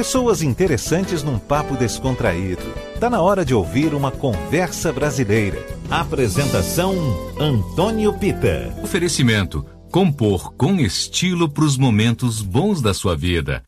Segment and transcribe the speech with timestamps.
[0.00, 2.62] Pessoas interessantes num papo descontraído.
[2.98, 5.62] Tá na hora de ouvir uma conversa brasileira.
[5.90, 6.94] Apresentação
[7.38, 8.74] Antônio Pita.
[8.82, 13.62] Oferecimento: compor com estilo para os momentos bons da sua vida.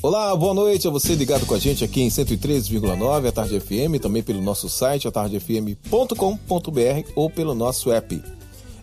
[0.00, 4.00] Olá, boa noite a você ligado com a gente aqui em 103,9 a Tarde FM,
[4.00, 8.24] também pelo nosso site atardefm.com.br ou pelo nosso app.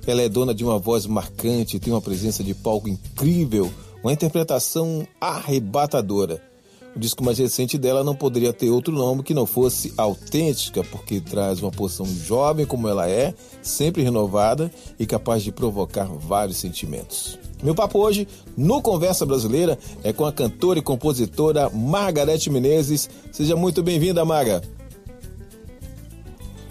[0.05, 3.73] Ela é dona de uma voz marcante, tem uma presença de palco incrível,
[4.03, 6.41] uma interpretação arrebatadora.
[6.95, 11.19] O disco mais recente dela não poderia ter outro nome que não fosse autêntica, porque
[11.19, 13.33] traz uma porção jovem como ela é,
[13.63, 17.39] sempre renovada e capaz de provocar vários sentimentos.
[17.63, 23.09] Meu papo hoje, no Conversa Brasileira, é com a cantora e compositora Margarete Menezes.
[23.31, 24.61] Seja muito bem-vinda, Marga.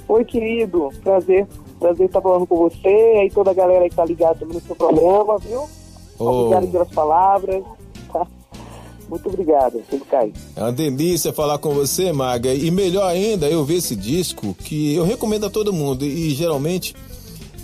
[0.07, 0.91] Oi, querido.
[1.02, 1.49] Prazer.
[1.80, 5.38] Prazer estar falando com você e toda a galera que está ligada no seu programa,
[5.38, 5.66] viu?
[6.19, 6.25] Oh.
[6.25, 7.65] Obrigado pelas palavras.
[9.09, 10.32] Muito obrigado, tudo cai.
[10.57, 12.55] É uma delícia falar com você, Maga.
[12.55, 16.05] E melhor ainda, eu ver esse disco que eu recomendo a todo mundo.
[16.05, 16.95] E geralmente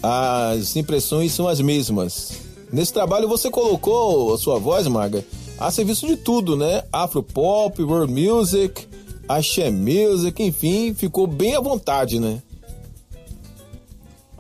[0.03, 2.41] as impressões são as mesmas.
[2.73, 5.25] Nesse trabalho você colocou a sua voz, Maga,
[5.59, 6.83] a serviço de tudo, né?
[6.93, 8.87] Afropop, world music,
[9.29, 12.43] axé music, enfim, ficou bem à vontade, né?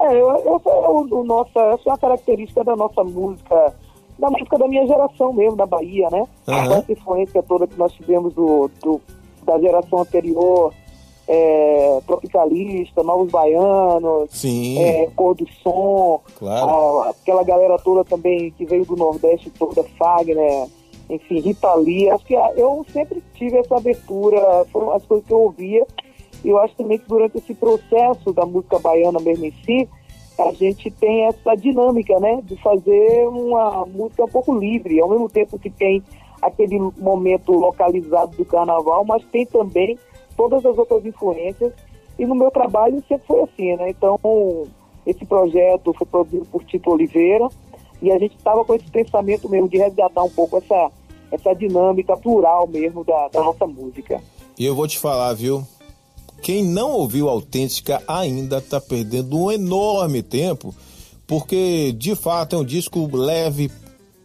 [0.00, 3.74] É, essa, é o, o nossa, essa é uma característica da nossa música,
[4.18, 6.22] da música da minha geração mesmo, da Bahia, né?
[6.46, 6.54] Uhum.
[6.54, 9.00] Essa influência toda que nós tivemos do, do
[9.44, 10.74] da geração anterior,
[11.26, 14.78] é, Tropicalista, Novos Baianos, Sim.
[14.78, 17.00] É, Cor do Som, claro.
[17.00, 20.68] a, aquela galera toda também que veio do Nordeste toda, Fagner,
[21.08, 22.10] enfim, Rita Lee.
[22.10, 25.86] Acho que eu sempre tive essa abertura, foram as coisas que eu ouvia.
[26.44, 29.88] E eu acho também que durante esse processo da música baiana mesmo em si,
[30.38, 35.28] a gente tem essa dinâmica, né, de fazer uma música um pouco livre, ao mesmo
[35.28, 36.02] tempo que tem
[36.40, 39.98] aquele momento localizado do carnaval, mas tem também
[40.36, 41.72] todas as outras influências.
[42.16, 43.90] E no meu trabalho sempre foi assim, né?
[43.90, 44.18] Então,
[45.04, 47.48] esse projeto foi produzido por Tito Oliveira
[48.00, 50.90] e a gente estava com esse pensamento mesmo de resgatar um pouco essa,
[51.32, 54.20] essa dinâmica plural mesmo da, da nossa música.
[54.56, 55.64] E eu vou te falar, viu?
[56.42, 60.74] Quem não ouviu Autêntica ainda está perdendo um enorme tempo,
[61.26, 63.70] porque de fato é um disco leve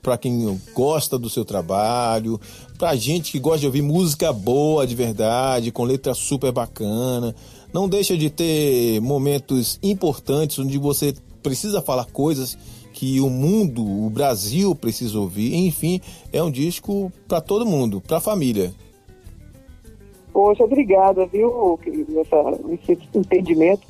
[0.01, 2.40] para quem gosta do seu trabalho,
[2.78, 7.34] pra gente que gosta de ouvir música boa de verdade, com letra super bacana.
[7.74, 12.57] Não deixa de ter momentos importantes onde você precisa falar coisas
[12.94, 15.56] que o mundo, o Brasil precisa ouvir.
[15.56, 16.00] Enfim,
[16.31, 18.74] é um disco para todo mundo, para a família.
[20.33, 21.79] Poxa, obrigada, viu,
[22.19, 23.81] essa, esse entendimento.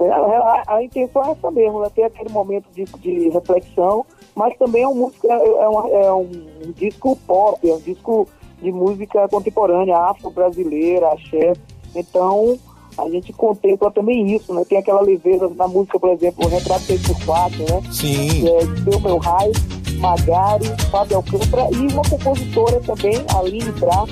[0.00, 1.88] A, a, a, intenção é essa mesmo, né?
[1.94, 4.04] ter aquele momento de, de reflexão
[4.34, 6.30] mas também é, um, música, é, uma, é um
[6.74, 8.28] disco pop, é um disco
[8.62, 11.52] de música contemporânea, afro-brasileira, axé.
[11.94, 12.58] Então,
[12.96, 14.64] a gente contempla também isso, né?
[14.68, 17.92] Tem aquela leveza na música, por exemplo, o Retrato 6x4, né?
[17.92, 18.48] Sim.
[18.48, 19.52] É, Seu Meu Raio,
[20.00, 24.04] Magari, Fábio Alcântara e uma compositora também, Aline Bra,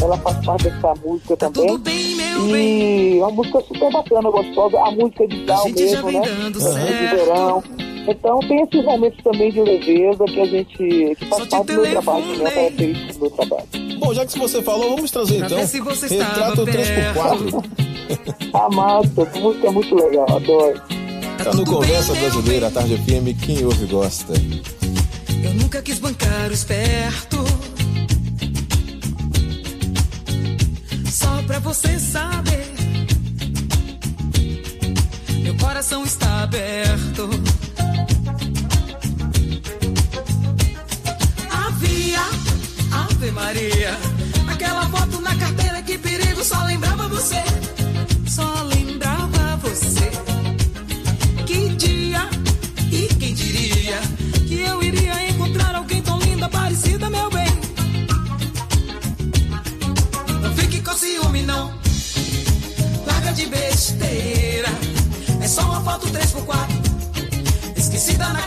[0.00, 1.78] ela faz parte dessa música tá também.
[1.78, 6.22] Bem, e é uma música super bacana, gostosa, a música de tal mesmo, né?
[6.50, 7.62] De verão.
[8.08, 11.90] Então tem esses momentos também de leveza que a gente que faz parte do meu
[11.90, 12.50] trabalho, né?
[12.50, 13.68] Característica do meu trabalho.
[13.98, 17.64] Bom, já que você falou, vamos trazer então Retrato 3x4.
[18.54, 20.82] a massa, essa música é muito legal, adoro.
[21.42, 24.34] Tá no Conversa Brasileira, a Tarde FM, quem ouve gosta.
[25.42, 27.44] Eu nunca quis bancar o esperto.
[31.10, 32.72] Só pra você saber.
[35.42, 37.28] Meu coração está aberto.
[42.92, 43.96] Ave Maria.
[44.50, 47.42] Aquela foto na carteira, que perigo, só lembrava você.
[65.92, 67.76] Foto 3x4.
[67.76, 68.40] Esquecida na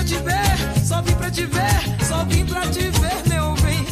[0.00, 3.86] pra te ver, só vim pra te ver, só vim pra te ver, meu bem.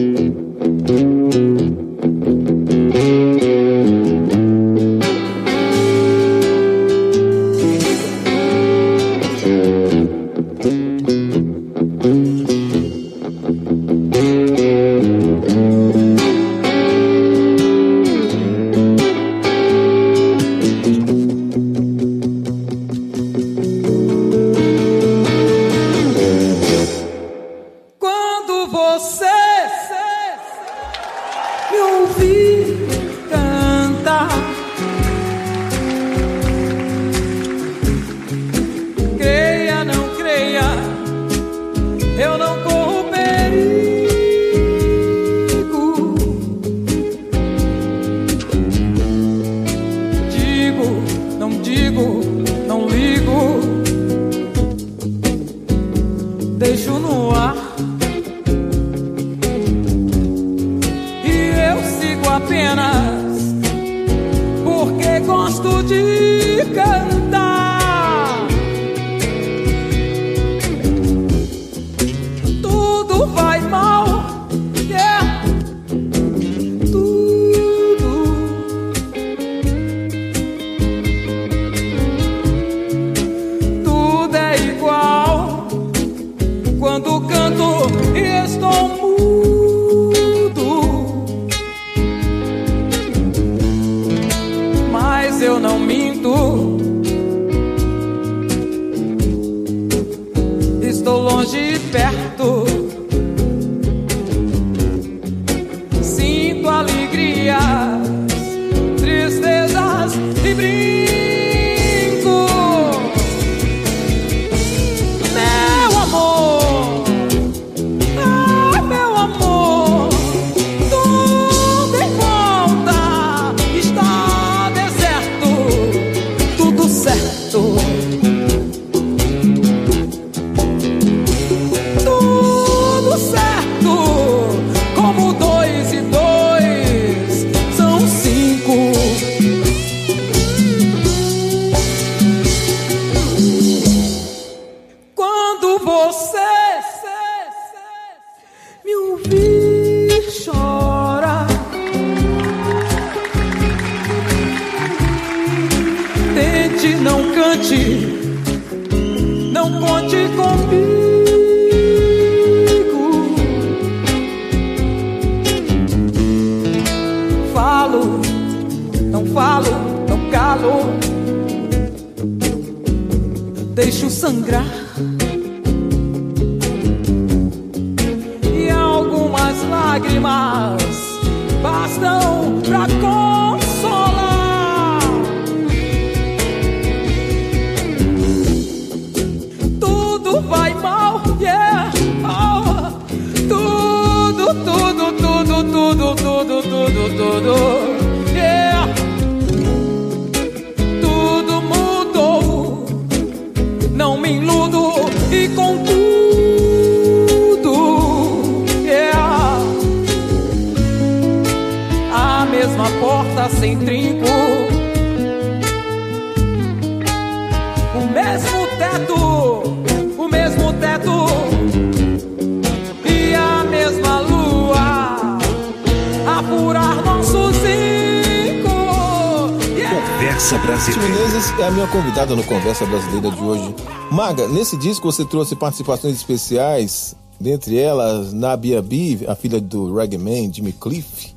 [231.96, 233.74] convidada no Conversa Brasileira de hoje.
[234.12, 240.18] Maga, nesse disco você trouxe participações especiais, dentre elas Nabia B, a filha do reggae
[240.52, 241.34] Jimmy Cliff.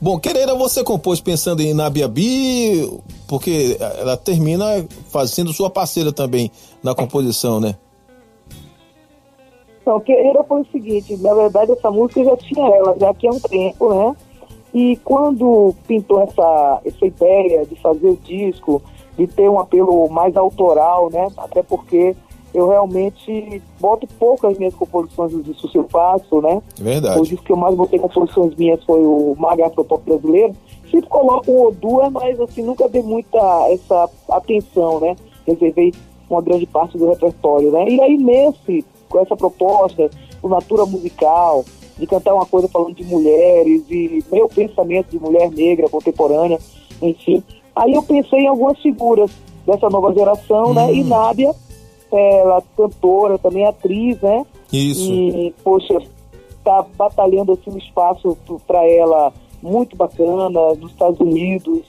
[0.00, 2.90] Bom, Quereira você compôs pensando em Nabia B,
[3.28, 4.64] porque ela termina
[5.10, 6.50] fazendo sua parceira também
[6.82, 7.76] na composição, né?
[9.82, 13.30] Então, Quereira foi o seguinte, na verdade essa música já tinha ela, já que há
[13.30, 14.16] um tempo, né?
[14.72, 18.80] E quando pintou essa, essa ideia de fazer o disco,
[19.20, 21.28] de ter um apelo mais autoral, né?
[21.36, 22.16] Até porque
[22.54, 26.62] eu realmente boto poucas minhas composições dos discos que eu faço, né?
[26.78, 27.20] Verdade.
[27.20, 30.54] O disco que eu mais botei composições minhas foi o Maga Pop brasileiro.
[30.90, 33.38] Sempre coloco um ou duas, mas assim, nunca dei muita
[33.70, 35.14] essa atenção, né?
[35.46, 35.92] Reservei
[36.30, 37.88] uma grande parte do repertório, né?
[37.90, 40.08] E aí nesse, com essa proposta,
[40.42, 41.62] o Natura Musical,
[41.98, 46.58] de cantar uma coisa falando de mulheres e meu pensamento de mulher negra contemporânea,
[47.02, 47.44] enfim.
[47.74, 49.30] Aí eu pensei em algumas figuras
[49.66, 50.92] dessa nova geração, né?
[50.92, 51.54] E Nádia
[52.18, 54.44] ela cantora, também atriz, né?
[54.72, 55.12] Isso.
[55.12, 55.98] E, poxa,
[56.64, 58.36] tá batalhando assim um espaço
[58.66, 61.82] para ela muito bacana nos Estados Unidos,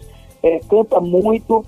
[0.44, 1.66] é, canta muito.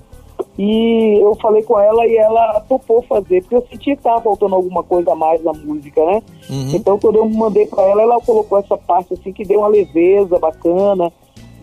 [0.57, 4.55] E eu falei com ela e ela topou fazer, porque eu sentia que tava faltando
[4.55, 6.21] alguma coisa a mais na música, né?
[6.49, 6.71] Uhum.
[6.75, 10.37] Então quando eu mandei para ela, ela colocou essa parte assim que deu uma leveza
[10.37, 11.11] bacana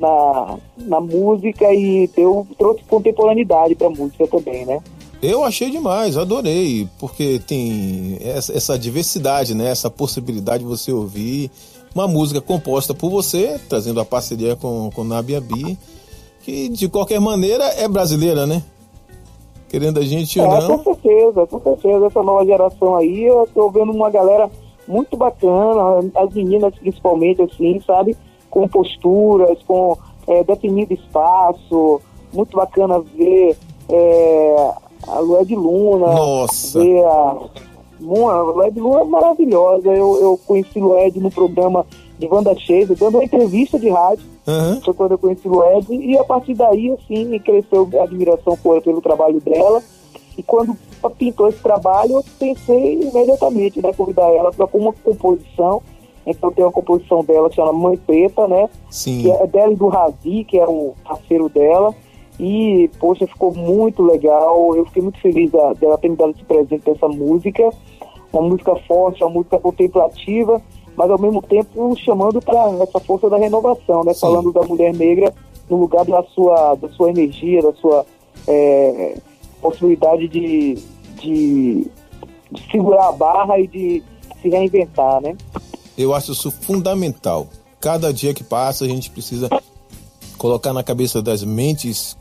[0.00, 4.80] na, na música e deu, trouxe contemporaneidade para a música também, né?
[5.23, 9.71] Eu achei demais, adorei, porque tem essa, essa, diversidade, né?
[9.71, 11.50] Essa possibilidade de você ouvir
[11.95, 15.78] uma música composta por você, trazendo a parceria com, com Nabi Abi,
[16.42, 18.62] que de qualquer maneira é brasileira, né?
[19.69, 20.78] Querendo a gente é, ou não.
[20.78, 22.07] Com certeza, com certeza.
[22.07, 24.50] Essa nova geração aí, eu tô vendo uma galera
[24.88, 28.16] muito bacana, as meninas principalmente, assim, sabe?
[28.50, 32.00] Com posturas, com é, definido espaço,
[32.33, 33.57] muito bacana ver.
[33.88, 34.71] É,
[35.07, 36.07] a Lué de Luna.
[36.07, 36.78] Nossa!
[36.78, 39.88] Ver a, a Lué de Luna é maravilhosa.
[39.88, 41.87] Eu, eu conheci Lued no programa
[42.19, 44.25] de Wanda Cheia, dando uma entrevista de rádio.
[44.47, 44.80] Uhum.
[44.80, 45.92] Foi quando eu conheci Lued.
[45.92, 49.83] E a partir daí, assim, cresceu a admiração por, pelo trabalho dela.
[50.37, 50.76] E quando
[51.19, 55.83] pintou esse trabalho, eu pensei imediatamente, né, convidar ela para uma composição.
[56.27, 58.69] Então tem uma composição dela que chama Mãe Preta, né?
[58.91, 59.23] Sim.
[59.23, 61.95] Que é dela e do Razi, que era o parceiro dela.
[62.39, 64.75] E, poxa, ficou muito legal.
[64.75, 67.69] Eu fiquei muito feliz dela ter me dado esse presente dessa música.
[68.33, 70.62] Uma música forte, uma música contemplativa,
[70.97, 74.15] mas ao mesmo tempo chamando para essa força da renovação, né?
[74.15, 74.21] Sim.
[74.21, 75.35] Falando da mulher negra
[75.69, 78.07] no lugar da sua, da sua energia, da sua
[78.47, 79.17] é,
[79.61, 80.75] possibilidade de,
[81.21, 81.87] de,
[82.50, 84.03] de segurar a barra e de
[84.41, 85.37] se reinventar, né?
[85.97, 87.49] Eu acho isso fundamental.
[87.80, 89.49] Cada dia que passa, a gente precisa
[90.37, 92.16] colocar na cabeça das mentes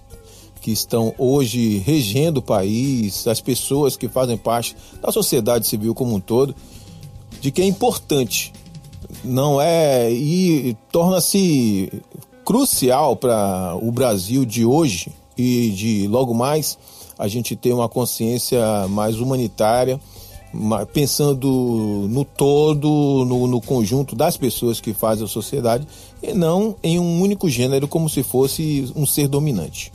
[0.61, 6.15] que estão hoje regendo o país, as pessoas que fazem parte da sociedade civil como
[6.15, 6.53] um todo,
[7.39, 8.51] de que é importante,
[9.23, 11.91] não é e torna-se
[12.43, 16.77] crucial para o Brasil de hoje e de logo mais
[17.17, 19.99] a gente ter uma consciência mais humanitária,
[20.93, 25.87] pensando no todo, no, no conjunto das pessoas que fazem a sociedade
[26.21, 29.91] e não em um único gênero como se fosse um ser dominante.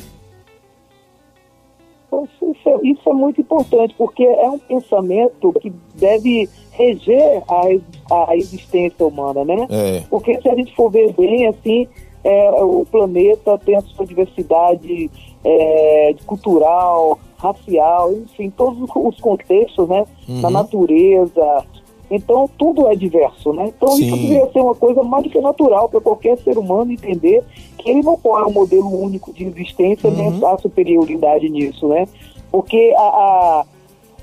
[2.41, 8.37] Isso é, isso é muito importante, porque é um pensamento que deve reger a, a
[8.37, 9.67] existência humana, né?
[9.71, 10.03] É.
[10.09, 11.89] Porque se a gente for ver bem, assim,
[12.25, 15.11] é, o planeta tem a sua diversidade
[15.45, 20.05] é, cultural, racial, enfim, todos os contextos, né?
[20.27, 20.41] Uhum.
[20.41, 21.65] Na natureza.
[22.11, 23.73] Então, tudo é diverso, né?
[23.77, 24.07] Então, Sim.
[24.07, 27.43] isso deveria ser uma coisa mais do que natural para qualquer ser humano entender
[27.79, 30.17] que ele não pode um modelo único de existência Uhum.
[30.17, 32.07] nem a superioridade nisso, né?
[32.51, 33.65] Porque a,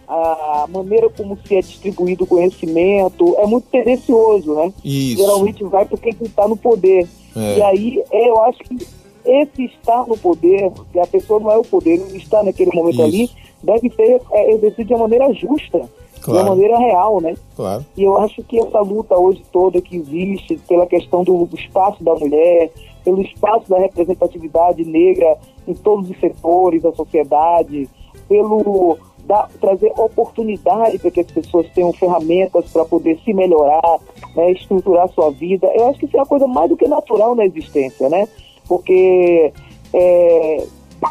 [0.07, 4.73] a, a maneira como se é distribuído o conhecimento é muito tendencioso, né?
[4.83, 5.21] Isso.
[5.21, 7.07] Geralmente vai para quem está no poder.
[7.35, 7.57] É.
[7.57, 8.87] E aí, eu acho que
[9.25, 12.95] esse estar no poder, que a pessoa não é o poder, ele está naquele momento
[12.95, 13.03] Isso.
[13.03, 13.29] ali,
[13.63, 16.41] deve ser é, exercido de uma maneira justa, de Claro.
[16.41, 17.35] uma maneira real, né?
[17.55, 17.85] Claro.
[17.97, 22.13] E eu acho que essa luta hoje toda que existe pela questão do espaço da
[22.13, 22.71] mulher,
[23.03, 27.89] pelo espaço da representatividade negra em todos os setores da sociedade,
[28.29, 28.97] pelo
[29.31, 33.99] dar- trazer oportunidade para que as pessoas tenham ferramentas para poder se melhorar,
[34.35, 35.71] né, estruturar sua vida.
[35.73, 38.27] Eu acho que isso é uma coisa mais do que natural na existência, né?
[38.67, 39.53] Porque
[39.93, 40.63] é,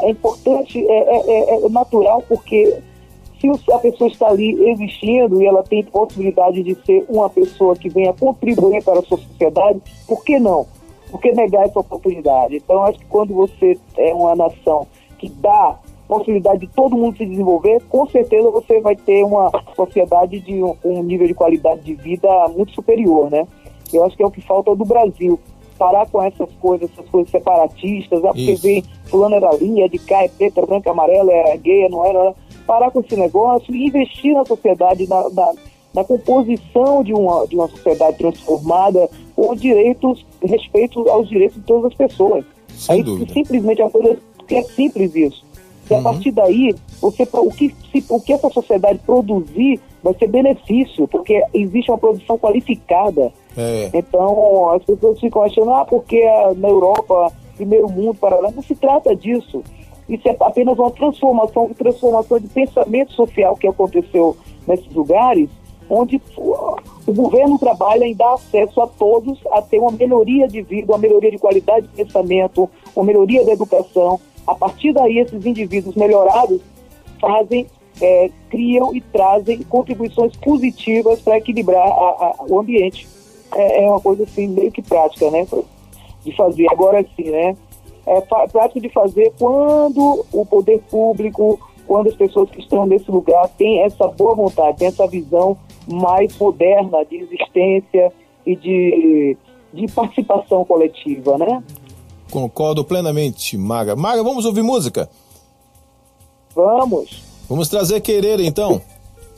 [0.02, 2.76] é importante, é, é- é natural porque
[3.40, 7.88] se a pessoa está ali existindo e ela tem possibilidade de ser uma pessoa que
[7.88, 10.66] venha contribuir para a sua sociedade, por que não?
[11.10, 12.56] Por que negar essa oportunidade?
[12.56, 14.86] Então, acho que quando você é uma nação
[15.18, 15.78] que dá
[16.10, 20.74] possibilidade de todo mundo se desenvolver, com certeza você vai ter uma sociedade de um,
[20.84, 23.46] um nível de qualidade de vida muito superior, né?
[23.92, 25.38] Eu acho que é o que falta do Brasil.
[25.78, 28.62] parar com essas coisas, essas coisas separatistas, ah, porque Isso.
[28.62, 32.34] vem fulano era linha, de cá é preta, branca, amarela, é gay, não era.
[32.66, 35.52] Parar com esse negócio e investir na sociedade, na, na,
[35.94, 41.86] na composição de uma, de uma sociedade transformada com direitos, respeito aos direitos de todas
[41.86, 42.44] as pessoas.
[42.68, 43.32] Sem Aí dúvida.
[43.32, 45.44] simplesmente é uma coisa que é simples isso.
[45.90, 50.28] E a partir daí, você, o, que, se- o que essa sociedade produzir vai ser
[50.28, 53.32] benefício, porque existe uma produção qualificada.
[53.56, 53.90] É.
[53.92, 58.50] Então, as pessoas ficam achando, ah, porque é na Europa, primeiro mundo, para lá.
[58.50, 59.62] Não se trata disso.
[60.08, 65.48] Isso é apenas uma transformação, transformação de pensamento social que aconteceu nesses lugares,
[65.88, 70.92] onde o governo trabalha em dar acesso a todos a ter uma melhoria de vida,
[70.92, 74.20] uma melhoria de qualidade de pensamento, uma melhoria da educação.
[74.50, 76.60] A partir daí, esses indivíduos melhorados
[77.20, 77.66] fazem,
[78.02, 83.06] é, criam e trazem contribuições positivas para equilibrar a- a- o ambiente.
[83.54, 85.46] É, é uma coisa assim meio que prática, né?
[86.24, 86.66] De fazer.
[86.70, 87.56] Agora sim, né?
[88.06, 93.48] É prática de fazer quando o poder público, quando as pessoas que estão nesse lugar
[93.56, 98.12] têm essa boa vontade, têm essa visão mais moderna de existência
[98.46, 99.36] e de,
[99.72, 101.62] de participação coletiva, né?
[102.30, 103.96] Concordo plenamente, Maga.
[103.96, 105.10] Maga, vamos ouvir música?
[106.54, 107.22] Vamos.
[107.48, 108.80] Vamos trazer Querer, então.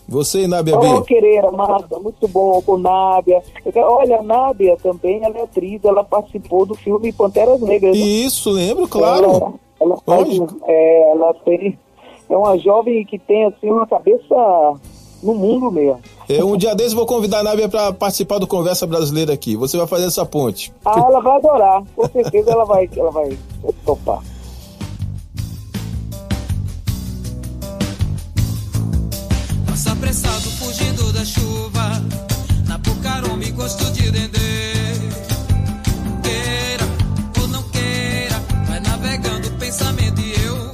[0.08, 1.02] Você e Nábia B.
[1.06, 3.42] Quereira, massa, muito bom, com Nábia.
[3.76, 7.96] Olha, a Nábia também, ela é atriz, ela participou do filme Panteras Negras.
[7.96, 8.04] né?
[8.04, 9.24] Isso, lembro, claro.
[9.24, 10.28] Ela, ela, faz,
[10.66, 11.78] é, ela tem,
[12.28, 14.34] é uma jovem que tem, assim, uma cabeça
[15.22, 16.00] no mundo mesmo.
[16.38, 19.54] É, um dia desses eu vou convidar a Nábia para participar do Conversa Brasileira aqui.
[19.56, 20.72] Você vai fazer essa ponte.
[20.84, 23.36] Ah, ela vai adorar, com certeza ela vai, ela vai
[23.84, 24.20] topar.
[29.66, 32.02] Passa apressado fugindo da chuva
[32.68, 34.38] Na Pucarome gosto de dendê
[36.22, 36.84] Queira
[37.40, 40.70] ou não queira Vai navegando o pensamento e eu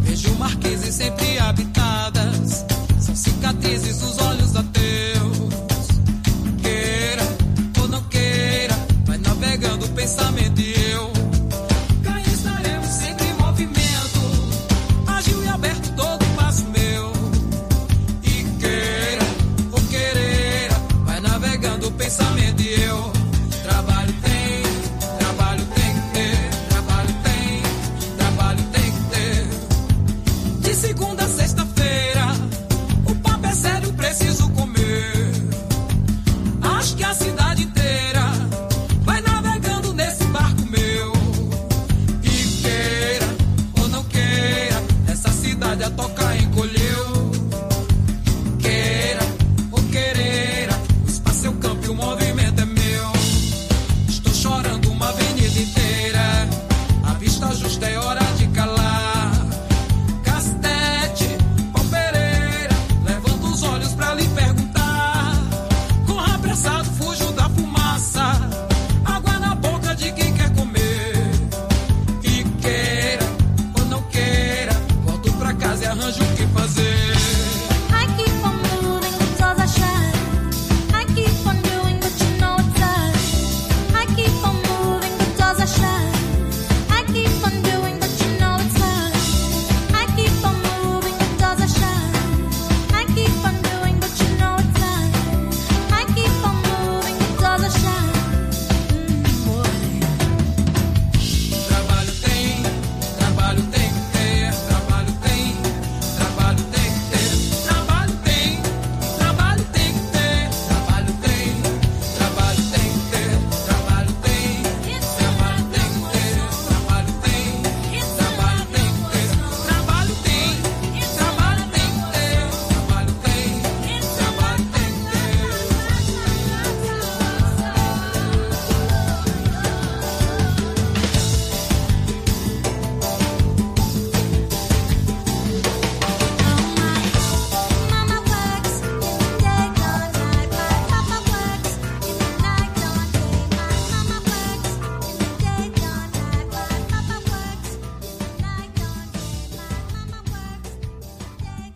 [0.00, 2.64] Vejo marquises sempre habitadas
[3.00, 4.31] São cicatrizes dos olhos
[9.62, 10.51] Navegando o pensamento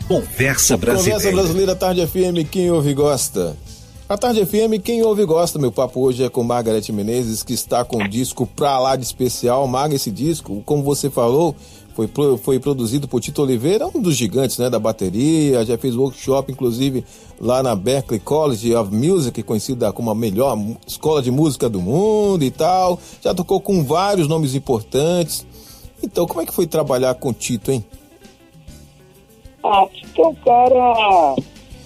[0.08, 0.26] the day.
[0.36, 1.32] Conversa Conversa Brasileira.
[1.32, 3.56] Brasileira Tarde FM, quem ouve gosta.
[4.08, 5.58] A Tarde FM, quem ouve gosta.
[5.58, 9.02] Meu papo hoje é com Margarete Menezes, que está com um disco pra lá de
[9.02, 9.66] especial.
[9.66, 11.56] Marga, esse disco, como você falou,
[11.94, 15.64] foi, foi produzido por Tito Oliveira, um dos gigantes né, da bateria.
[15.64, 17.04] Já fez workshop, inclusive,
[17.40, 22.44] lá na Berklee College of Music, conhecida como a melhor escola de música do mundo
[22.44, 23.00] e tal.
[23.20, 25.44] Já tocou com vários nomes importantes.
[26.00, 27.84] Então, como é que foi trabalhar com Tito, hein?
[29.62, 31.36] Ah, Tito é um cara,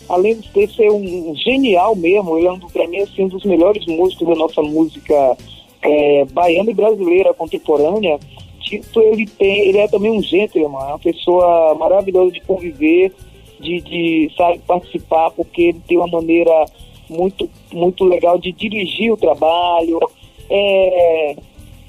[0.08, 3.44] além de ter ser um genial mesmo, ele é um, pra mim assim, um dos
[3.44, 5.36] melhores músicos da nossa música
[5.82, 8.18] é, baiana e brasileira contemporânea.
[8.60, 13.12] Tito, ele tem, ele é também um gentleman, é uma pessoa maravilhosa de conviver,
[13.58, 16.66] de, de sabe, participar, porque ele tem uma maneira
[17.08, 19.98] muito, muito legal de dirigir o trabalho.
[20.48, 21.36] É,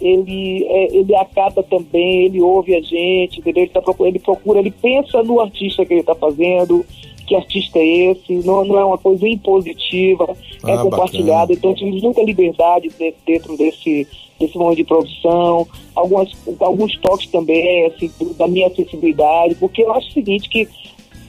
[0.02, 3.64] ele, é, ele acata também, ele ouve a gente, entendeu?
[3.64, 6.86] Ele, tá ele procura, ele pensa no artista que ele está fazendo,
[7.28, 10.36] que artista é esse, não, não é uma coisa impositiva,
[10.68, 11.54] é Ah, compartilhada, bacana.
[11.54, 14.08] então tive muita liberdade de- dentro desse,
[14.40, 20.10] desse momento de produção, algumas, alguns toques também, assim, da minha acessibilidade, porque eu acho
[20.10, 20.68] o seguinte, que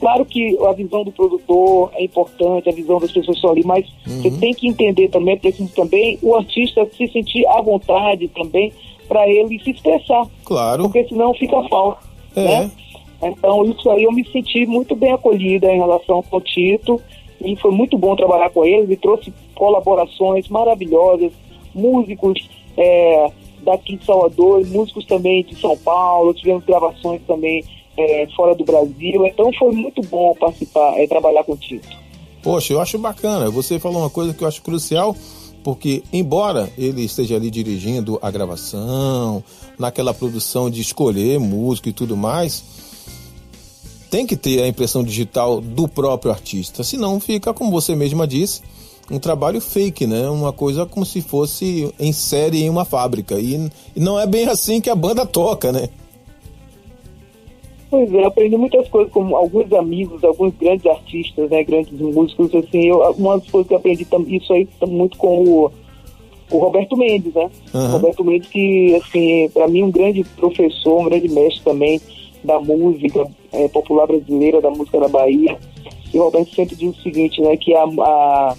[0.03, 3.85] Claro que a visão do produtor é importante, a visão das pessoas estão ali, mas
[4.05, 8.73] você tem que entender também, preciso também, o artista se sentir à vontade também
[9.07, 10.83] para ele se expressar, Claro.
[10.83, 11.99] porque senão fica falso,
[12.35, 12.41] É.
[12.43, 12.71] né?
[13.23, 16.99] Então, isso aí eu me senti muito bem acolhida em relação ao Tito
[17.41, 18.81] e foi muito bom trabalhar com ele.
[18.83, 21.31] Ele trouxe colaborações maravilhosas,
[21.73, 23.27] músicos é,
[23.61, 27.63] daqui de Salvador, músicos também de São Paulo, tivemos gravações também
[27.97, 29.25] é, fora do Brasil.
[29.25, 31.87] Então, foi muito bom participar, é, trabalhar com o Tito.
[32.41, 33.49] Poxa, eu acho bacana.
[33.49, 35.15] Você falou uma coisa que eu acho crucial,
[35.63, 39.43] porque embora ele esteja ali dirigindo a gravação,
[39.79, 42.63] naquela produção de escolher música e tudo mais,
[44.11, 48.61] tem que ter a impressão digital do próprio artista, senão fica, como você mesma disse,
[49.09, 50.29] um trabalho fake, né?
[50.29, 53.39] Uma coisa como se fosse em série em uma fábrica.
[53.39, 55.89] E, e não é bem assim que a banda toca, né?
[57.93, 62.87] Pois é, aprendi muitas coisas com alguns amigos, alguns grandes artistas, né, grandes músicos, assim,
[62.87, 65.71] eu, uma das coisas que eu aprendi isso aí muito com o,
[66.49, 67.51] o Roberto Mendes, né?
[67.71, 67.91] Aham.
[67.91, 72.01] Roberto Mendes que, assim, para mim um grande professor, um grande mestre também
[72.43, 75.55] da música eh, popular brasileira, da música da Bahia.
[76.11, 78.55] E o Roberto sempre diz o seguinte, né, que a, a-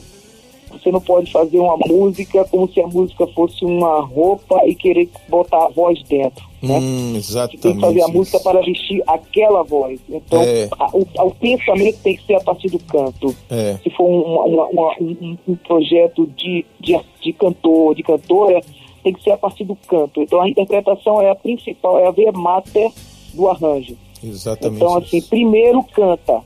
[0.71, 5.09] você não pode fazer uma música como se a música fosse uma roupa e querer
[5.29, 6.79] botar a voz dentro, né?
[6.79, 7.81] Hum, Você tem que exatamente.
[7.81, 10.01] fazer a música para vestir aquela voz.
[10.09, 10.69] Então, É.
[10.79, 13.35] a- o, o pensamento tem que ser a partir do canto.
[13.51, 13.79] É.
[13.83, 18.61] Se for um, uma- uma- um, um projeto de, de, de cantor, de cantora,
[19.03, 20.23] tem que ser a partir do canto.
[20.23, 22.91] Então, a interpretação é a principal, é a via mater
[23.35, 23.97] do arranjo.
[24.23, 24.77] Exatamente.
[24.83, 26.41] Então, assim, primeiro canta,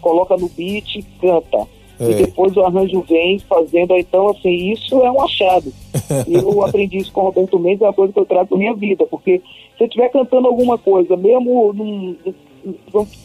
[0.00, 1.66] coloca no beat, canta.
[1.98, 2.10] É.
[2.10, 5.72] E depois o arranjo vem fazendo, então, assim, isso é um achado.
[6.30, 8.74] Eu aprendi isso com o Roberto Mendes, é uma coisa que eu trago da minha
[8.74, 9.40] vida, porque
[9.76, 12.14] se eu estiver cantando alguma coisa, mesmo num,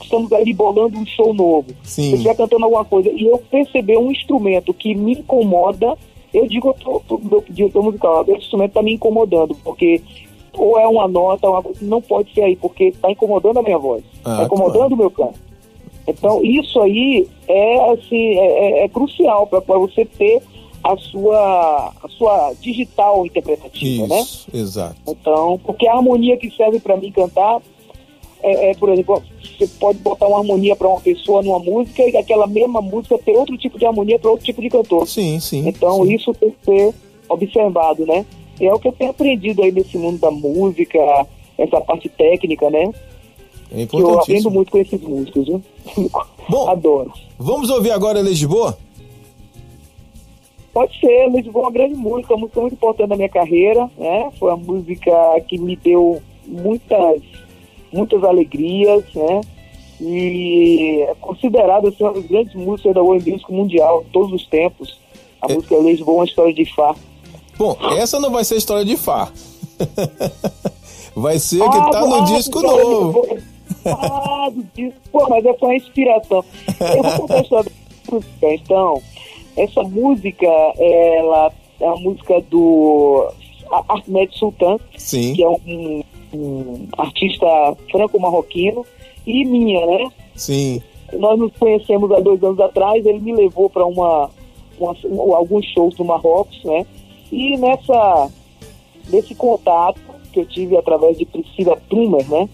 [0.02, 2.04] estamos ali bolando um show novo, Sim.
[2.04, 5.98] se eu estiver cantando alguma coisa e eu perceber um instrumento que me incomoda,
[6.34, 10.02] eu digo, eu tô, tô, meu diretor musical, esse instrumento está me incomodando, porque
[10.58, 13.78] ou é uma nota, uma, coisa- não pode ser aí, porque está incomodando a minha
[13.78, 14.94] voz, Ah, está incomodando claro.
[14.94, 15.40] o meu canto.
[16.08, 20.42] Então, isso aí é, assim, é, é- é crucial para você ter
[20.84, 24.22] a sua, a sua digital interpretativa, né?
[24.22, 24.96] Isso, exato.
[25.08, 27.62] Então, porque a harmonia que serve para mim cantar
[28.44, 32.18] é, é, por exemplo, você pode botar uma harmonia para uma pessoa numa música e
[32.18, 35.08] aquela mesma música ter outro tipo de harmonia para outro tipo de cantor.
[35.08, 35.68] Sim, sim.
[35.68, 36.14] Então, sim.
[36.14, 36.94] isso tem que ser
[37.30, 38.26] observado, né?
[38.60, 40.98] E é o que eu tenho aprendido aí nesse mundo da música,
[41.58, 42.92] essa parte técnica, né?
[43.72, 45.64] É eu aprendo muito com esses músicos, viu?
[46.50, 46.70] Bom.
[46.70, 47.12] Adoro.
[47.40, 48.78] Vamos ouvir agora Elis de Boa?
[50.74, 54.32] Pode ser, Luiz foi uma grande música, uma música muito importante na minha carreira, né?
[54.40, 55.12] Foi uma música
[55.48, 57.22] que me deu muitas,
[57.92, 59.42] muitas alegrias, né?
[60.00, 64.98] E é considerada assim, uma das grandes músicas da World Music Mundial, todos os tempos.
[65.42, 65.56] A É.
[65.56, 66.96] música Lisboa, uma história de Fá.
[67.58, 69.32] Bom, essa não vai ser história de Fá.
[71.16, 73.28] vai ser que tá no ah, disco novo.
[73.86, 74.94] Ah, do.
[75.12, 76.44] Pô, mas é uma inspiração.
[76.96, 78.54] Eu vou contar a história da música.
[78.54, 79.02] Então,
[79.58, 83.28] essa música, ela é uma música do
[83.72, 86.04] A- Ahmed Sultan, Sim, que é um,
[86.34, 87.46] um artista
[87.92, 88.86] franco-marroquino,
[89.26, 90.10] e minha, né?
[90.36, 90.82] sim.
[91.14, 94.30] Nós nos conhecemos há dois anos atrás, ele me levou para uma,
[94.80, 96.86] uma- um- alguns shows no Marrocos, né?
[97.30, 98.30] E nessa,
[99.10, 100.00] nesse contato
[100.32, 102.48] que eu tive através de Priscila Primer, né?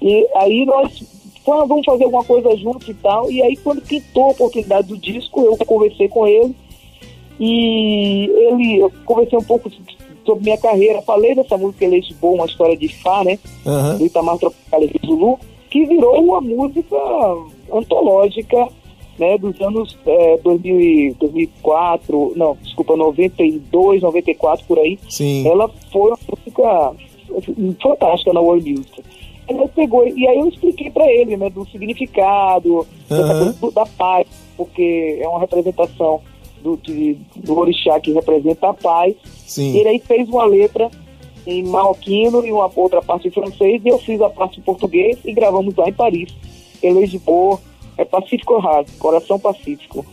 [0.00, 1.02] E aí nós
[1.44, 3.30] falamos, vamos fazer alguma coisa juntos e tal.
[3.30, 6.54] E aí quando pintou a oportunidade do disco, eu conversei com ele
[7.38, 9.70] E ele, eu conversei um pouco
[10.24, 13.38] sobre minha carreira, falei dessa música Eleite Boa, uma história de Fá, né?
[13.64, 13.98] Aham.
[13.98, 15.38] do Itamar Tropical e Zulu,
[15.70, 16.96] que virou uma música
[17.72, 18.68] antológica
[19.18, 24.98] né, dos anos é, 2000 e 2004, não, desculpa, 92, 94, por aí.
[25.08, 25.48] Sim.
[25.48, 26.92] Ela foi uma música
[27.38, 29.02] assim, fantástica na World Music.
[29.48, 34.26] Ele pegou, e aí eu expliquei para ele, né, do significado, coisa do- da paz,
[34.56, 36.20] porque é uma representação
[36.62, 39.14] do, de- do orixá que representa a paz.
[39.46, 39.76] Sim.
[39.78, 40.90] Ele aí fez uma letra
[41.46, 45.18] em marroquino e uma outra parte em francês, e eu fiz a parte em português
[45.24, 46.34] e gravamos lá em Paris.
[46.82, 47.60] Elegibor,
[47.96, 50.04] é Pacífico Raso, Coração Pacífico.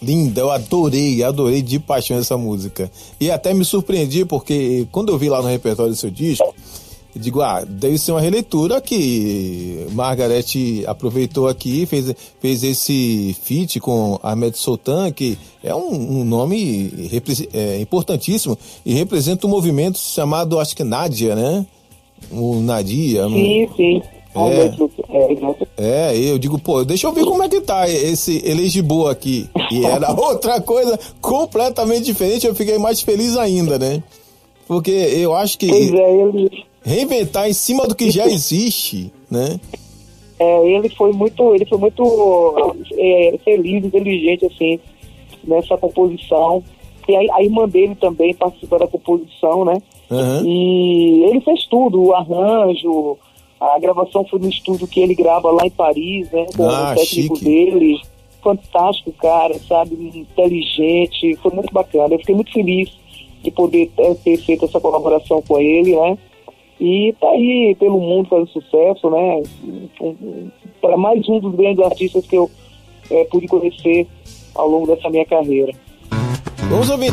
[0.00, 2.90] Linda, eu adorei, adorei de paixão essa música.
[3.20, 6.52] E até me surpreendi porque quando eu vi lá no repertório do seu disco,
[7.14, 13.78] eu digo, ah, deve ser uma releitura que Margarete aproveitou aqui, fez, fez esse feat
[13.80, 17.10] com Ahmed Sultan, que é um, um nome
[17.52, 21.66] é, importantíssimo e representa um movimento chamado, acho que Nádia, né?
[22.30, 23.28] O Nadia.
[23.28, 24.02] Sim, sim.
[24.34, 24.72] É.
[25.76, 29.46] É, é, eu digo, pô, deixa eu ver como é que tá esse Elegibo aqui.
[29.70, 34.02] E era outra coisa completamente diferente, eu fiquei mais feliz ainda, né?
[34.66, 39.58] Porque eu acho que Pois é, ele, reinventar em cima do que já existe, né?
[40.38, 44.80] é, ele foi muito, ele foi muito é, feliz, inteligente, assim,
[45.44, 46.62] nessa composição.
[47.08, 49.80] E aí, a irmã dele também participou da composição, né?
[50.10, 50.42] Aham.
[50.46, 53.16] E ele fez tudo, o arranjo,
[53.60, 56.46] a gravação foi no estúdio que ele grava lá em Paris, né?
[56.56, 57.44] Com Ah, o técnico chique.
[57.44, 58.00] dele.
[58.42, 59.94] Fantástico, cara, sabe?
[60.16, 62.12] Inteligente, foi muito bacana.
[62.14, 62.90] Eu fiquei muito feliz
[63.42, 66.18] de poder ter, ter feito essa colaboração com ele, né?
[66.84, 69.40] E tá aí pelo mundo fazendo sucesso, né?
[70.80, 72.50] Para mais um dos grandes artistas que eu
[73.08, 74.08] eh, pude conhecer
[74.52, 75.72] ao longo dessa minha carreira.
[76.68, 77.12] Vamos ouvir.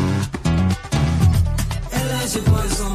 [1.92, 2.89] Elege boys on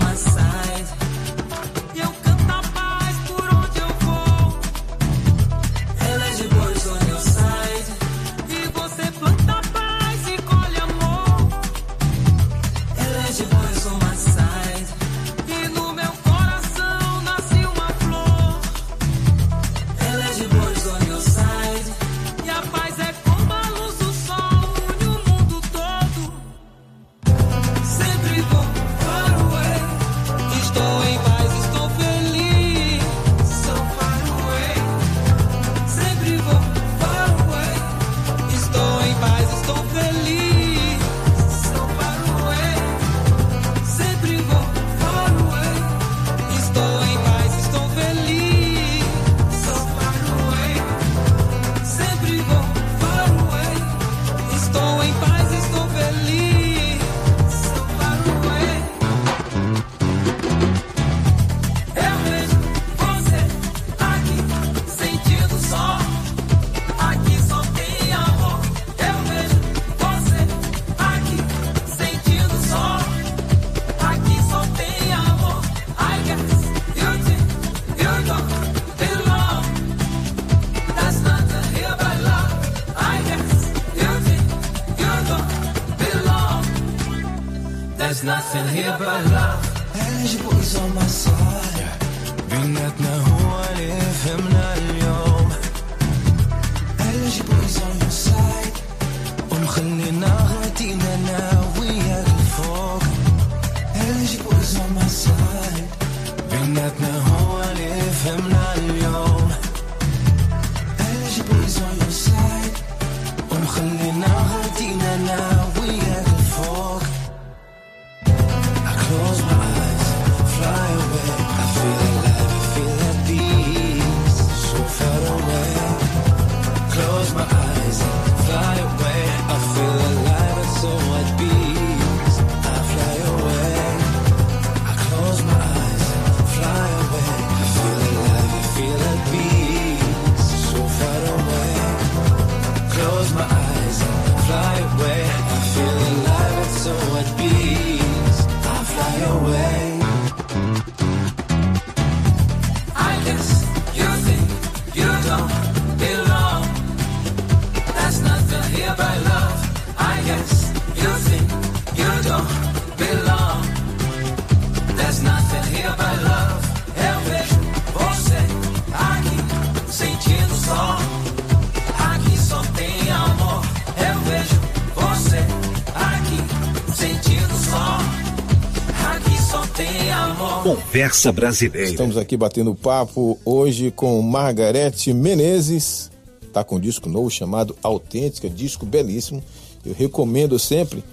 [180.96, 181.89] Conversa Brasileira.
[181.89, 186.10] Estamos aqui batendo papo hoje com Margarete Menezes.
[186.41, 189.44] Está com um disco novo chamado Autêntica, disco belíssimo.
[189.86, 191.04] Eu recomendo sempre.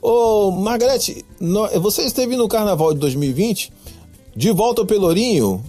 [0.00, 1.24] Ô, Margarete,
[1.80, 3.72] você esteve no Carnaval de 2020,
[4.36, 5.62] de volta ao Pelourinho.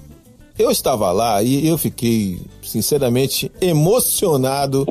[0.58, 4.86] Eu estava lá e eu fiquei, sinceramente, emocionado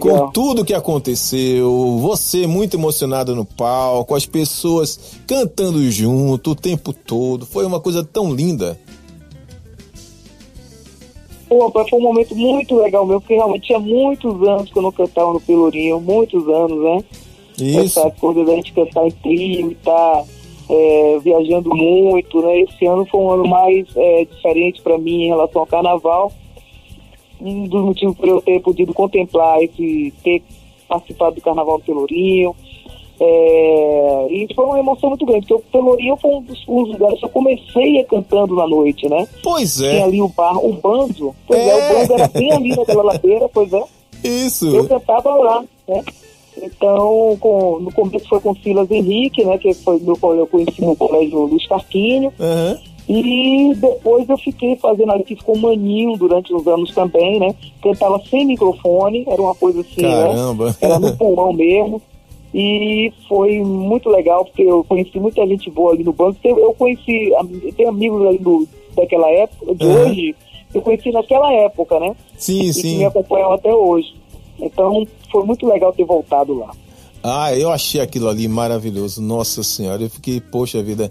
[0.00, 1.98] com tudo que aconteceu.
[2.00, 7.44] Você muito emocionado no palco, as pessoas cantando junto o tempo todo.
[7.44, 8.80] Foi uma coisa tão linda.
[11.52, 14.90] Pô, foi um momento muito legal mesmo, porque realmente tinha muitos anos que eu não
[14.90, 17.04] cantava no Pelourinho, muitos anos, né?
[17.58, 18.00] Isso.
[18.00, 20.24] Essa coisa da gente cantar em trio e tá
[20.70, 22.60] é, viajando muito, né?
[22.60, 26.32] Esse ano foi um ano mais é, diferente para mim em relação ao carnaval.
[27.38, 30.42] Um dos motivos por eu ter podido contemplar esse ter
[30.88, 32.56] participado do carnaval do Pelourinho.
[33.24, 36.92] É, e foi uma emoção muito grande, porque o Pelourinho foi um dos, um dos
[36.94, 39.26] lugares que eu comecei cantando na noite, né?
[39.44, 40.02] Pois Tinha é.
[40.02, 41.34] ali o bar, o Banzo.
[41.46, 41.74] Pois é, É.
[41.76, 43.82] o Banzo era bem ali naquela ladeira, pois é.
[44.24, 44.68] Isso.
[44.74, 46.02] Eu cantava lá, né?
[46.62, 49.56] Então, com- no começo foi com Silas Henrique, né?
[49.56, 52.32] Que foi meu cole- eu conheci no colégio Luiz Tarquínio.
[52.40, 52.78] Aham.
[53.08, 57.52] E depois eu fiquei fazendo ali, com o Maninho durante uns anos também, né?
[57.82, 60.66] Cantava sem microfone, era uma coisa assim, Caramba.
[60.66, 60.74] né?
[60.80, 62.00] Era no pulmão mesmo.
[62.54, 66.38] E foi muito legal, porque eu conheci muita gente boa ali no banco.
[66.44, 67.30] Eu eu conheci,
[67.76, 70.10] tem amigos ali do, daquela época, de Aham.
[70.10, 70.34] hoje,
[70.74, 72.14] eu conheci naquela época, né?
[72.36, 72.98] Sim, e que sim.
[72.98, 74.14] me acompanham até hoje.
[74.60, 76.72] Então, foi muito legal ter voltado lá.
[77.22, 79.22] Ah, eu achei aquilo ali maravilhoso.
[79.22, 81.10] Nossa Senhora, eu fiquei, poxa vida.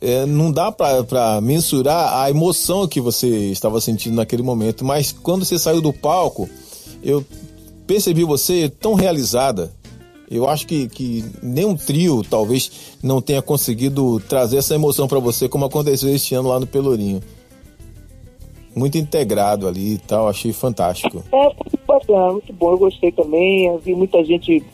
[0.00, 5.44] é, não dá pra mensurar a emoção que você estava sentindo naquele momento, mas quando
[5.44, 6.48] você saiu do palco,
[7.04, 7.24] eu
[7.86, 9.70] percebi você tão realizada.
[10.32, 15.46] Eu acho que, que nenhum trio talvez não tenha conseguido trazer essa emoção pra você
[15.46, 17.20] como aconteceu este ano lá no Pelourinho.
[18.74, 21.22] Muito integrado ali e tal, achei fantástico.
[21.30, 22.70] É, foi muito bacana, muito bom.
[22.70, 23.66] Eu gostei também.
[23.66, 24.64] Eu vi muita gente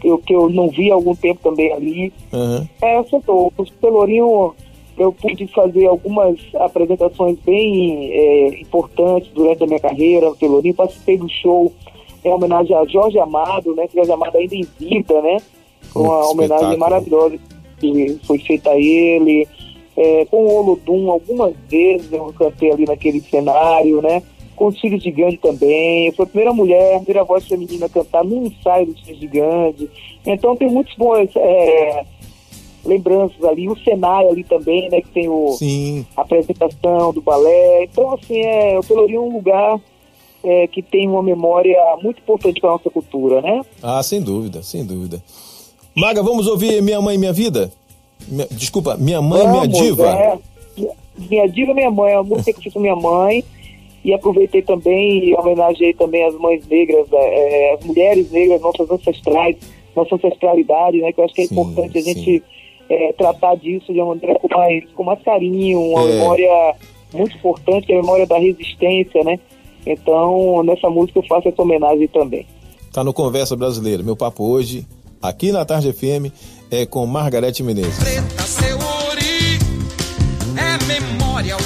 [0.00, 2.12] que eu, que eu não vi há algum tempo também ali.
[2.32, 2.68] Aham.
[2.80, 3.52] É, acertou.
[3.58, 4.54] O Pelourinho,
[4.96, 10.74] eu pude fazer algumas apresentações bem é, importantes durante a minha carreira no Pelourinho.
[10.74, 11.72] Participei do show
[12.24, 13.88] em homenagem a Jorge Amado, né?
[13.92, 15.38] Jorge Amado ainda em vida, né?
[15.94, 17.38] Uma homenagem maravilhosa
[17.78, 19.48] que foi feita a ele.
[19.96, 24.22] É, com o Olodum, algumas vezes eu cantei ali naquele cenário, né?
[24.54, 26.12] Com os Filhos de Gandhi também.
[26.12, 29.90] Foi a primeira mulher, a primeira voz feminina a cantar num ensaio Filhos de Gandhi.
[30.24, 32.04] Então tem muitos bons é,
[32.84, 33.68] lembranças ali.
[33.68, 35.00] O Senai ali também, né?
[35.00, 36.06] Que tem o, Sim.
[36.16, 37.84] a apresentação do balé.
[37.84, 39.80] Então, assim, é, o Pelourinho é um lugar
[40.44, 43.60] é, que tem uma memória muito importante para nossa cultura, né?
[43.82, 45.22] Ah, sem dúvida, sem dúvida.
[45.94, 47.70] Maga, vamos ouvir Minha Mãe Minha Vida?
[48.28, 50.08] Minha- desculpa, Minha Mãe Minha Vamos, Diva?
[50.08, 50.38] é.
[51.18, 53.44] minha diva, minha mãe, é uma música que fiz com minha mãe.
[54.02, 59.56] E aproveitei também e homenageei também as mães negras, é, as mulheres negras, nossas ancestrais,
[59.94, 61.12] nossa ancestralidade, né?
[61.12, 62.14] Que eu acho que é Sim, importante a sim.
[62.14, 62.42] gente
[62.88, 66.06] é, tratar disso de uma maneira com mais, com mais carinho, uma É.
[66.14, 66.74] memória
[67.12, 69.38] muito importante, que é a memória da resistência, né?
[69.86, 72.46] Então, nessa música eu faço essa homenagem também.
[72.92, 74.02] Tá no Conversa Brasileira.
[74.02, 74.86] Meu papo hoje,
[75.22, 76.32] aqui na Tarde FM,
[76.70, 77.98] é com Margarete Menezes.
[77.98, 79.58] Preta, seu ori
[80.56, 81.56] é memória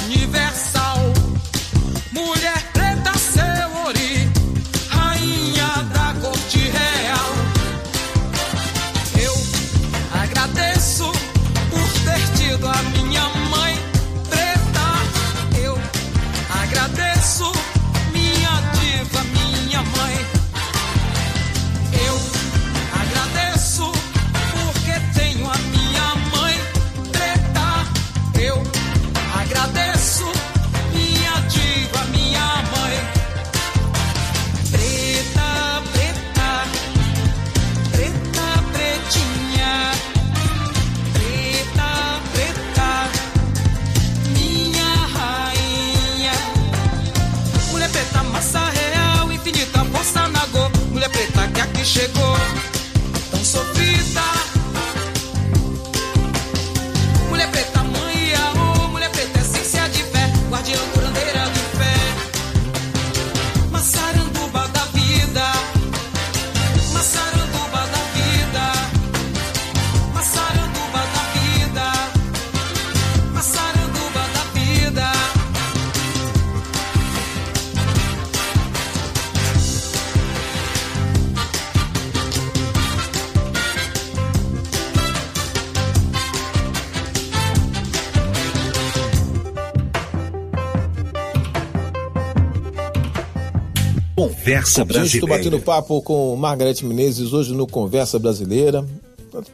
[94.45, 95.27] Conversa Gente, estou Brasileira.
[95.27, 98.85] batendo papo com Margarete Menezes hoje no Conversa Brasileira,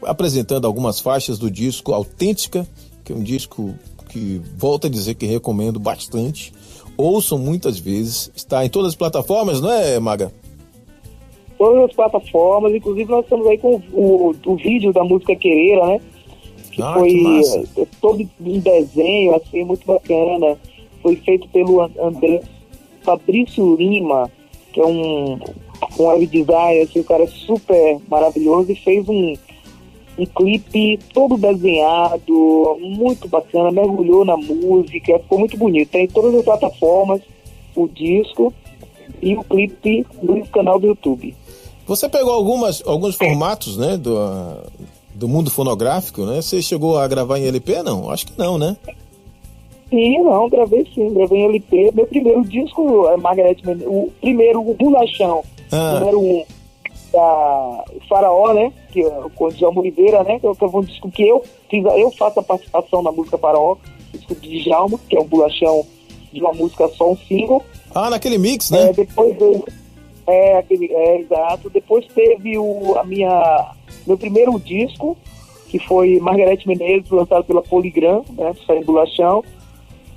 [0.03, 2.67] apresentando algumas faixas do disco Autêntica,
[3.05, 3.73] que é um disco
[4.09, 6.51] que volto a dizer que recomendo bastante.
[6.97, 10.29] Ouçam muitas vezes, está em todas as plataformas, não é, Maga?
[11.57, 16.01] Todas as plataformas, inclusive nós estamos aí com o, o vídeo da música Quereira, né?
[16.69, 17.63] Que Ah, foi que massa.
[17.77, 20.57] eh, todo em desenho, assim, muito bacana.
[21.01, 22.41] Foi feito pelo An- André
[23.03, 24.29] Fabrício Lima,
[24.71, 25.39] que é um,
[25.99, 29.33] um web designer, assim, um cara super maravilhoso, e fez um,
[30.17, 35.89] um clipe todo desenhado, muito bacana, mergulhou na música, ficou muito bonito.
[35.89, 37.21] Tem em todas as plataformas
[37.75, 38.53] o disco
[39.21, 41.35] e o clipe no canal do YouTube.
[41.85, 44.15] Você pegou algumas, alguns formatos, né, do,
[45.13, 46.41] do mundo fonográfico, né?
[46.41, 48.09] Você chegou a gravar em LP, não?
[48.09, 48.77] Acho que não, né?
[49.91, 51.91] Sim, não, gravei sim, gravei em LP.
[51.93, 55.99] Meu primeiro disco é Margarete Menezes, o primeiro, o Bolachão, Ah.
[55.99, 56.43] número um,
[57.11, 58.71] da Faraó, né?
[58.91, 60.39] Que é com o Djalma Oliveira, né?
[60.39, 63.75] Que é um disco que eu fiz, eu faço a participação na música Faraó,
[64.13, 65.85] disco de Djalma, que é um bolachão
[66.31, 67.61] de uma música só, um single.
[67.93, 68.93] Ah, naquele mix, É, né?
[68.93, 69.63] depois veio.
[70.25, 71.69] É, aquele, é, exato.
[71.69, 73.71] Depois teve o, a minha,
[74.07, 75.17] meu primeiro disco,
[75.67, 78.53] que foi Margarete Menezes, lançado pela Poligram, né?
[78.65, 79.43] Saiu em Bolachão.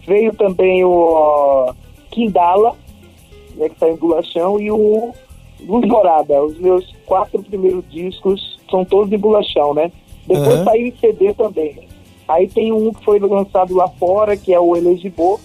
[0.07, 1.73] Veio também o
[2.11, 2.77] Quindala,
[3.57, 5.13] né, que saiu em Bolachão, e o
[5.61, 6.43] Luz Dourada.
[6.43, 9.91] Os meus quatro primeiros discos são todos em Bolachão, né?
[10.27, 10.65] Depois Aham.
[10.65, 11.89] saiu em CD também.
[12.27, 15.39] Aí tem um que foi lançado lá fora, que é o Elegibô,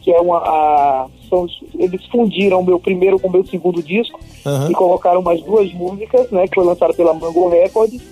[0.00, 0.38] que é uma.
[0.38, 1.46] A, são,
[1.78, 4.70] eles fundiram o meu primeiro com o meu segundo disco Aham.
[4.70, 6.46] e colocaram mais duas músicas, né?
[6.46, 8.02] Que foi lançado pela Mango Records,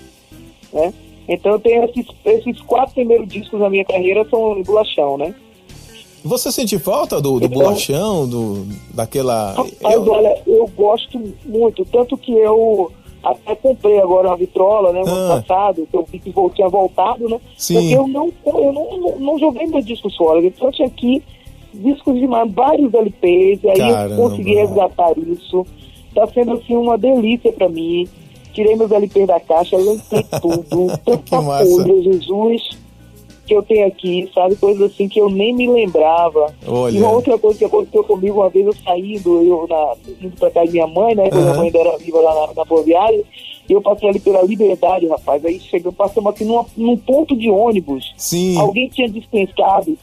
[0.71, 0.93] né?
[1.27, 5.33] Então eu tenho esses, esses quatro primeiros discos da minha carreira são em bolachão, né?
[6.23, 9.53] Você sente falta do, do Então- bolachão, do, daquela...
[9.53, 12.91] Rapaz, eu- olha, eu gosto muito, tanto que eu
[13.23, 15.41] até comprei agora uma vitrola, né, no ano Ah.
[15.41, 17.39] passado, que eu vi que tinha voltado, né?
[17.57, 17.75] Sim.
[17.75, 21.21] Porque eu não, eu não, não, não joguei meus discos fora, eu trouxe aqui
[21.73, 24.15] discos de vários LPs, e aí Caramba.
[24.15, 25.65] eu consegui resgatar isso.
[26.13, 28.07] Tá sendo assim uma delícia pra mim.
[28.53, 32.69] Tirei meus LPs da caixa, lancei tudo, tanta coisa, Jesus,
[33.51, 34.55] que eu tenho aqui, sabe?
[34.55, 36.55] Coisas assim que eu nem me lembrava.
[36.65, 36.97] Olha.
[36.97, 40.49] E uma outra coisa que aconteceu comigo, uma vez eu saindo, eu na, indo pra
[40.49, 41.23] casa de minha mãe, né?
[41.23, 41.43] Quando Aham.
[41.43, 43.21] minha mãe ainda era viva lá na, na Ferroviária,
[43.69, 45.43] e eu passei ali pela Liberdade, rapaz.
[45.43, 48.13] Aí chegamos, passamos aqui numa, num ponto de ônibus.
[48.15, 48.57] Sim.
[48.57, 49.97] Alguém tinha dispensado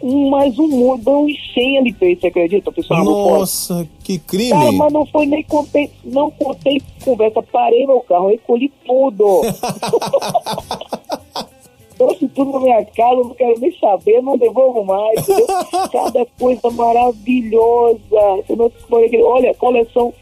[0.00, 2.70] um, mais um modão e 100 LP, você acredita?
[2.70, 3.04] O pessoal.
[3.04, 4.50] Nossa, que crime.
[4.50, 9.42] Cara, mas não foi nem contei, não contei conversa, parei meu carro, recolhi tudo.
[12.02, 15.20] Trouxe tudo na minha casa, não quero nem saber, não devolvo mais.
[15.20, 15.46] entendeu?
[15.92, 17.98] Cada coisa maravilhosa.
[18.38, 18.72] entendeu?
[19.24, 20.12] Olha, coleção,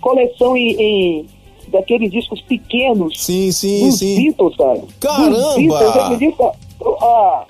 [0.00, 1.26] coleção em, em-
[1.68, 4.16] daqueles discos pequenos Sim, sim, sim.
[4.16, 4.82] Beatles, cara.
[5.00, 5.54] Caramba!
[5.56, 6.52] Beatles, acredita?
[7.00, 7.44] Ah,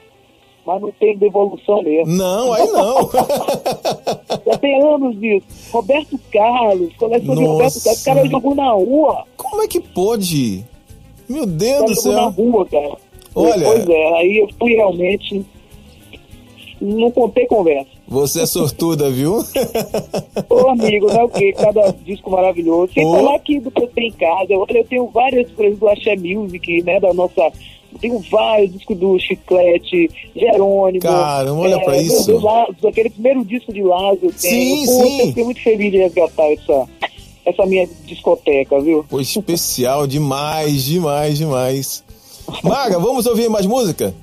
[0.66, 2.12] mas não tem devolução mesmo.
[2.14, 3.08] Não, aí não.
[4.46, 5.46] Já tem anos disso.
[5.72, 7.84] Roberto Carlos, coleção de Roberto Nossa.
[7.84, 8.02] Carlos.
[8.02, 9.24] O cara jogou na rua.
[9.36, 10.62] Como é que pode?
[11.28, 12.44] Meu Deus do jogou na céu.
[12.44, 12.96] rua, cara.
[13.34, 13.64] Olha.
[13.64, 15.44] Pois é, aí eu fui realmente.
[16.80, 17.86] Não contei conversa.
[18.08, 19.36] Você é sortuda, viu?
[20.50, 21.22] Ô amigo, né?
[21.22, 21.52] O que?
[21.52, 22.92] Cada disco maravilhoso.
[22.92, 23.12] Sem Ô.
[23.12, 24.52] falar aqui do que eu tenho em casa.
[24.54, 26.98] Olha, eu tenho várias, por exemplo, do Axé Music, né?
[26.98, 27.40] Da nossa.
[27.92, 31.00] eu Tenho vários discos do Chiclete, Jerônimo.
[31.02, 32.32] Caramba, olha pra do- isso.
[32.32, 34.32] Do Lázaro, aquele primeiro disco de Lázaro.
[34.36, 35.20] Sim, Pô, sim.
[35.20, 36.88] Eu fiquei muito feliz de resgatar essa,
[37.46, 39.04] essa minha discoteca, viu?
[39.08, 42.04] Pô, especial demais, demais, demais.
[42.62, 44.14] Maga, vamos ouvir mais música?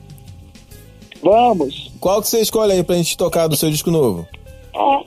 [1.22, 1.92] Vamos.
[2.00, 4.28] Qual que você escolhe aí pra gente tocar do seu disco novo?
[4.76, 5.02] Ah,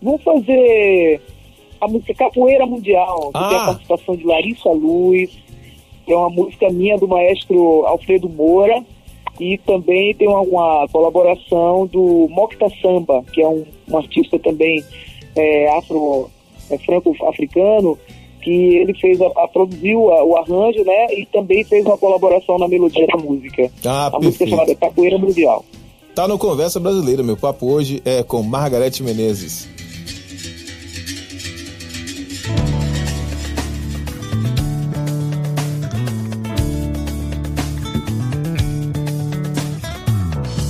[0.00, 1.20] vamos fazer
[1.80, 3.62] a música Capoeira Mundial, que tem Ah.
[3.62, 5.30] a participação de Larissa Luz,
[6.06, 8.82] que é uma música minha do maestro Alfredo Moura,
[9.38, 14.82] e também tem uma, uma colaboração do Mocta Samba, que é um, um artista também
[15.36, 16.30] é, afro,
[16.70, 17.98] é, franco-africano,
[18.40, 22.58] que ele fez a, a- produziu a- o arranjo, né, e também fez uma colaboração
[22.58, 23.70] na melodia da música.
[23.84, 24.80] Ah, a música é chamada perfeito.
[24.90, 25.64] Capoeira Mundial.
[26.14, 27.22] Tá no Conversa Brasileira.
[27.22, 29.68] Meu papo hoje é com Margarete Menezes.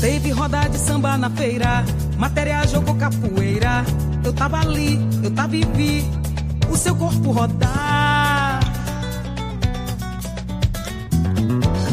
[0.01, 1.85] Teve roda de samba na feira,
[2.19, 3.85] matéria jogou capoeira.
[4.25, 6.05] Eu tava ali, eu tava e vi
[6.71, 8.61] o seu corpo rodar.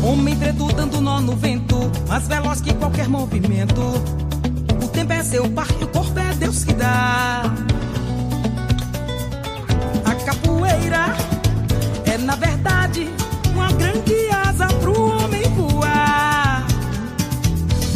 [0.03, 3.81] Homem preto dando nó no vento, mais veloz que qualquer movimento.
[4.81, 7.43] O tempo é seu par o corpo é Deus que dá.
[10.05, 11.15] A capoeira
[12.05, 13.09] é, na verdade,
[13.53, 16.65] uma grande asa pro homem voar.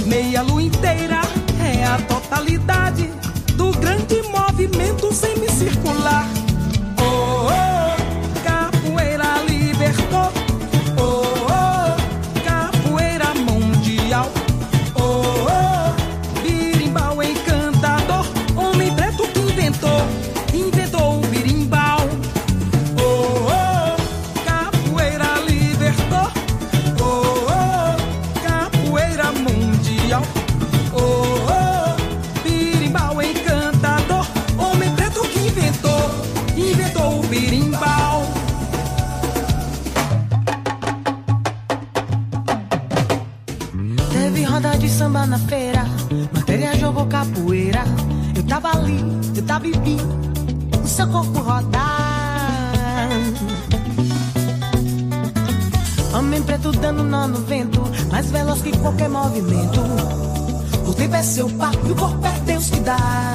[0.05, 1.21] Meia lua inteira
[1.63, 3.09] é a totalidade
[3.55, 6.40] do grande movimento semicircular.
[49.51, 49.97] Eu tava vivi,
[50.81, 53.09] o seu corpo rodar.
[56.13, 59.81] Homem preto dando nó no vento, mais veloz que qualquer movimento.
[60.87, 63.30] O tempo é seu par e o corpo é Deus que dá.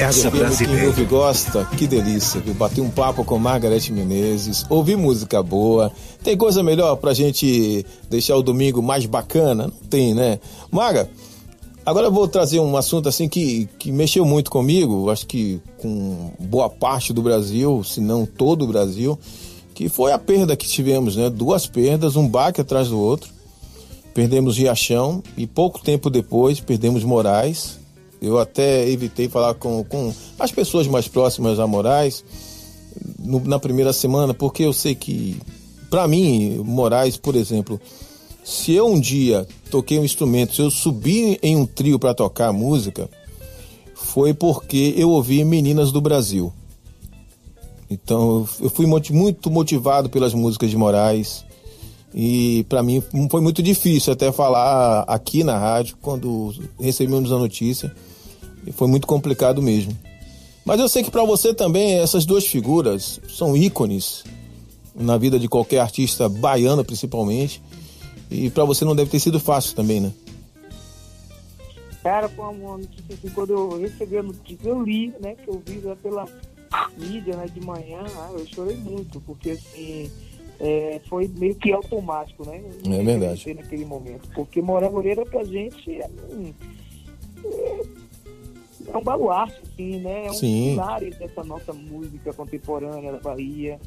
[0.00, 0.86] Conversa Quem brasileira.
[0.86, 2.54] ouve e gosta, que delícia, viu?
[2.54, 5.92] Bater um papo com Margarete Menezes, ouvir música boa.
[6.24, 9.64] Tem coisa melhor pra gente deixar o domingo mais bacana?
[9.64, 10.40] Não tem, né?
[10.70, 11.10] Maga,
[11.84, 16.30] agora eu vou trazer um assunto assim que, que mexeu muito comigo, acho que com
[16.38, 19.18] boa parte do Brasil, se não todo o Brasil,
[19.74, 21.28] que foi a perda que tivemos, né?
[21.28, 23.28] Duas perdas, um baque atrás do outro.
[24.14, 27.79] Perdemos Riachão e pouco tempo depois perdemos Moraes.
[28.20, 32.24] Eu até evitei falar com, com as pessoas mais próximas a Moraes
[33.18, 35.40] no- na primeira semana, porque eu sei que,
[35.88, 37.80] para mim, Moraes, por exemplo,
[38.44, 42.52] se eu um dia toquei um instrumento, se eu subi em um trio para tocar
[42.52, 43.08] música,
[43.94, 46.52] foi porque eu ouvi Meninas do Brasil.
[47.90, 51.44] Então eu fui muito motivado pelas músicas de Moraes.
[52.14, 57.94] E para mim foi muito difícil até falar aqui na rádio quando recebemos a notícia.
[58.66, 59.96] E foi muito complicado mesmo.
[60.64, 64.24] Mas eu sei que para você também essas duas figuras são ícones
[64.94, 67.62] na vida de qualquer artista baiano, principalmente.
[68.30, 70.12] E para você não deve ter sido fácil também, né?
[72.02, 75.34] Cara, foi uma notícia assim, quando eu recebi a notícia, eu li, né?
[75.34, 76.26] Que eu vi já pela
[76.96, 80.10] mídia né, de manhã, ah, eu chorei muito, porque assim,
[80.60, 82.62] é, foi meio que automático, né?
[82.86, 83.54] É verdade.
[83.54, 84.28] Naquele momento.
[84.34, 86.54] Porque Moré Moreira pra gente é um,
[88.92, 90.26] é um baluarte, assim, né?
[90.26, 90.70] É um Sim.
[90.70, 93.78] pilar dessa nossa música contemporânea da Bahia.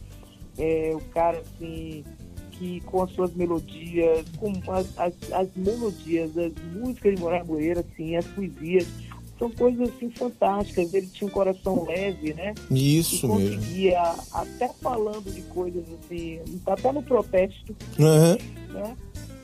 [0.58, 2.04] É o cara, assim,
[2.52, 7.80] que com as suas melodias, com as, as, as melodias das músicas de Moraes Moreira,
[7.82, 8.88] assim, as poesias,
[9.38, 10.94] são coisas assim fantásticas.
[10.94, 12.54] Ele tinha um coração leve, né?
[12.72, 13.58] Isso e mesmo.
[13.58, 14.02] conseguia,
[14.32, 18.38] até falando de coisas assim, até no protesto, Aham.
[18.70, 18.98] né?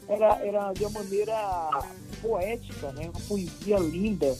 [0.07, 1.69] Era, era de uma maneira
[2.21, 3.09] poética, né?
[3.13, 4.35] Uma poesia linda.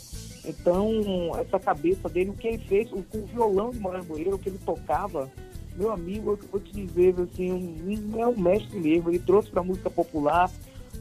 [0.45, 4.35] Então, essa cabeça dele, o que ele fez, o, com o violão de Moraes Moreira,
[4.35, 5.29] o que ele tocava,
[5.75, 9.09] meu amigo, eu vou te dizer, assim, um, é um mestre mesmo.
[9.09, 10.51] Ele trouxe para a música popular,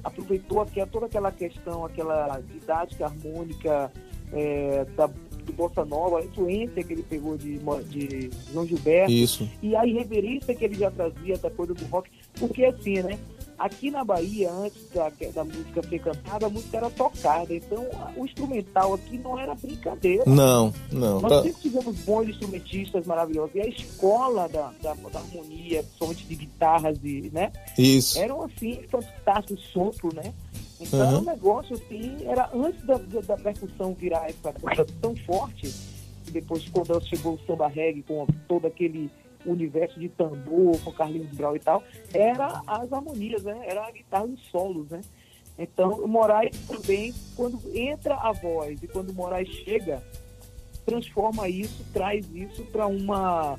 [0.02, 3.92] aproveitou aqui, toda aquela questão, aquela didática harmônica
[4.32, 7.58] é, da, do Bossa Nova, a influência que ele pegou de,
[7.88, 9.48] de João Gilberto Isso.
[9.62, 12.10] e a irreverência que ele já trazia da coisa do rock.
[12.38, 13.18] Porque assim, né?
[13.58, 17.52] Aqui na Bahia, antes da, da música ser cantada, a música era tocada.
[17.52, 17.86] Então
[18.16, 20.22] o instrumental aqui não era brincadeira.
[20.26, 21.20] Não, não.
[21.20, 23.54] Nós Pra- sempre tivemos bons instrumentistas maravilhosos.
[23.56, 27.50] E a escola da, da, da harmonia, principalmente de guitarras e, né?
[27.76, 28.18] Isso.
[28.20, 30.32] Eram assim, fantásticos, sopro, né?
[30.80, 31.18] Então Uhum.
[31.18, 35.74] o negócio assim, era antes da, da, da percussão virar essa coisa tão forte,
[36.28, 39.10] e depois quando chegou o samba reggae com todo aquele
[39.52, 41.82] universo de tambor, com Carlinhos Brau e tal,
[42.12, 43.64] era as harmonias, né?
[43.66, 45.00] Era a guitarra e os solos, né?
[45.58, 50.02] Então o Moraes também, quando entra a voz e quando o Moraes chega,
[50.86, 53.58] transforma isso, traz isso para uma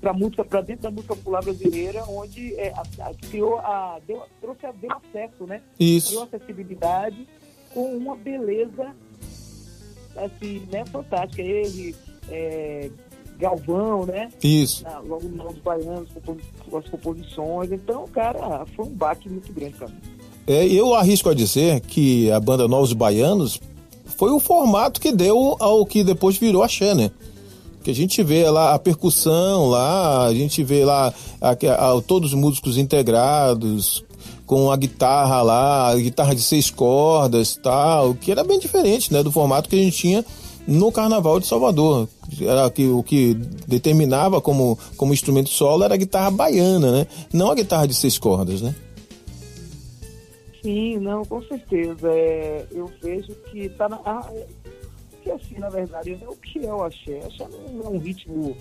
[0.00, 4.22] para música para dentro da música popular brasileira onde é, a, a, criou a deu,
[4.40, 6.22] trouxe a, deu acesso né criou Isso.
[6.22, 7.26] acessibilidade
[7.72, 8.94] com uma beleza
[10.16, 11.96] assim né fantástica ele
[12.28, 12.90] é,
[13.38, 14.82] Galvão né Isso.
[14.84, 16.36] na, logo nos baianos com,
[16.70, 19.94] com as composições então cara foi um baque muito grande para mim
[20.46, 23.60] É, eu arrisco a dizer que a banda Novos Baianos
[24.04, 27.10] foi o formato que deu ao que depois virou a né?
[27.82, 32.32] Que a gente vê lá a percussão lá, a gente vê lá a- a- todos
[32.32, 34.04] os músicos integrados,
[34.46, 39.22] com a guitarra lá, a guitarra de seis cordas tal, que era bem diferente né,
[39.22, 40.24] do formato que a gente tinha
[40.66, 42.08] no Carnaval de Salvador.
[42.40, 43.34] Era que, o que
[43.66, 47.06] determinava como, como instrumento solo era a guitarra baiana, né?
[47.32, 48.74] Não a guitarra de seis cordas, né?
[50.62, 52.10] Sim, não, com certeza.
[52.10, 54.00] É, eu vejo que tá na.
[54.04, 54.46] Ah, é,
[55.22, 57.20] que assim, na verdade, né, o que é o axé?
[57.24, 58.56] Axé não é um ritmo,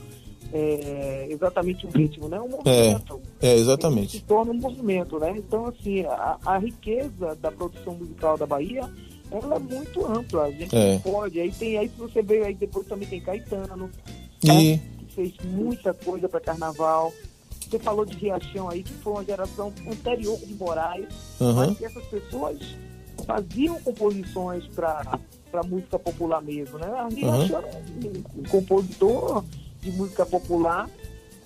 [0.54, 2.38] é, exatamente um ritmo, né?
[2.38, 3.22] É um movimento.
[3.42, 4.18] É, Ele exatamente.
[4.18, 5.34] se torna um movimento, né?
[5.36, 8.88] Então, assim, a, a riqueza da produção musical da Bahia,
[9.44, 10.44] ela é muito ampla.
[10.46, 11.00] A gente É.
[11.00, 11.40] pode.
[11.40, 13.90] Aí tem aí, você vê, aí depois também tem Caetano,
[14.44, 17.14] E né, que fez muita coisa para carnaval.
[17.70, 21.08] Você falou de Riachão aí, que foi uma geração anterior de Moraes,
[21.42, 21.68] Aham.
[21.68, 22.60] mas que essas pessoas
[23.26, 25.20] faziam composições para
[25.66, 26.88] música popular mesmo, né?
[26.88, 27.82] A Riachão era
[28.38, 29.44] um, compositor
[29.82, 30.88] de música popular.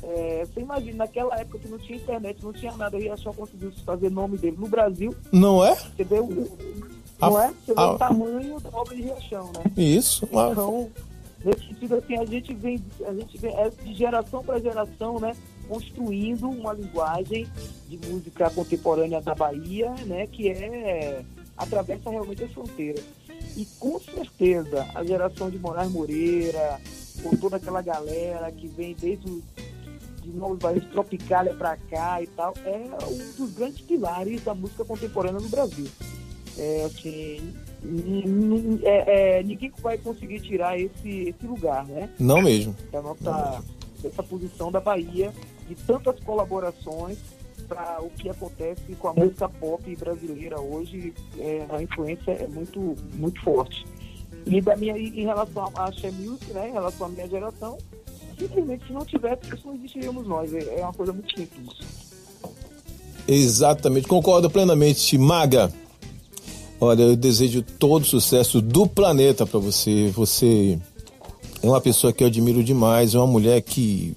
[0.01, 3.71] É, você imagina, naquela época que não tinha internet, não tinha nada, o Riachão conseguiu
[3.85, 5.13] fazer nome dele no Brasil.
[5.31, 5.75] não é?
[5.75, 6.27] Você vê o,
[7.21, 7.47] A- não é?
[7.65, 9.63] Você vê a- o tamanho da obra de Riachão, né?
[9.77, 10.27] Isso.
[10.31, 10.89] Mas- Então,
[11.43, 15.35] nesse sentido, assim, a gente vem, a gente vem é, de geração para geração, né,
[15.67, 17.47] construindo uma linguagem
[17.87, 21.23] de música contemporânea da Bahia, né, que é
[21.57, 23.03] atravessa realmente as fronteiras.
[23.57, 26.79] E com certeza a geração de Moraes Moreira,
[27.21, 29.43] com toda aquela galera que vem desde o
[30.21, 32.77] de Novos Bairros Tropicália para cá e tal, é
[33.09, 35.87] um dos grandes pilares da música contemporânea no Brasil.
[36.59, 37.53] É, assim,
[38.83, 42.09] é, é, ninguém vai conseguir tirar esse, esse lugar, né?
[42.19, 42.75] Não mesmo.
[42.91, 43.63] Da nossa,
[44.01, 45.31] dessa posição da Bahia,
[45.69, 47.17] de tantas colaborações
[47.65, 52.95] para o que acontece com a música pop brasileira hoje, é, a influência é muito,
[53.13, 53.85] muito forte.
[54.45, 57.77] E da minha, em relação à Music, né, em relação à minha geração,
[58.37, 60.53] simplesmente se não tivesse isso, não existiríamos nós.
[60.53, 61.69] É é uma coisa muito simples.
[63.27, 65.71] Exatamente, concordo plenamente, Maga.
[66.81, 70.09] Olha, eu desejo todo sucesso do planeta para você.
[70.15, 70.79] Você
[71.61, 74.15] é uma pessoa que eu admiro demais, é uma mulher que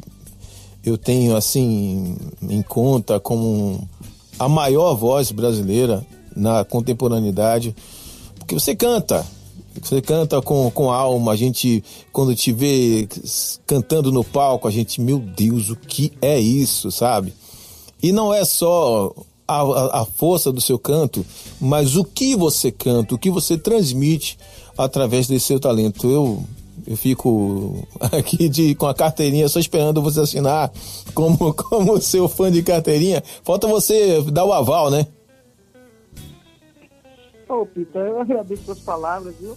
[0.84, 3.88] eu tenho assim em conta como
[4.38, 7.74] a maior voz brasileira na contemporaneidade,
[8.38, 9.26] porque você canta,
[9.80, 11.82] você canta com, com alma, a gente
[12.12, 13.08] quando te vê
[13.66, 17.34] cantando no palco, a gente, meu Deus, o que é isso, sabe?
[18.02, 19.12] E não é só
[19.60, 21.24] a, a- força do seu canto,
[21.60, 24.38] mas o que você canta, o que você transmite
[24.76, 26.08] através desse seu talento.
[26.10, 26.42] Eu,
[26.86, 30.72] eu fico aqui de, com a carteirinha só esperando você assinar
[31.14, 33.22] como, como seu fã de carteirinha.
[33.42, 35.06] Falta você dar o aval, né?
[37.48, 39.56] Ô, Pita, eu agradeço suas palavras, viu?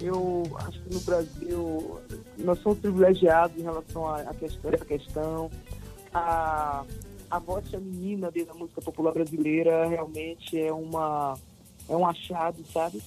[0.00, 1.98] Eu acho que no Brasil
[2.38, 5.50] nós somos privilegiados em relação a questão, essa questão.
[6.12, 6.82] A,
[7.30, 11.34] a voz feminina dentro da música popular brasileira realmente é uma
[11.88, 13.00] é um achado, sabe?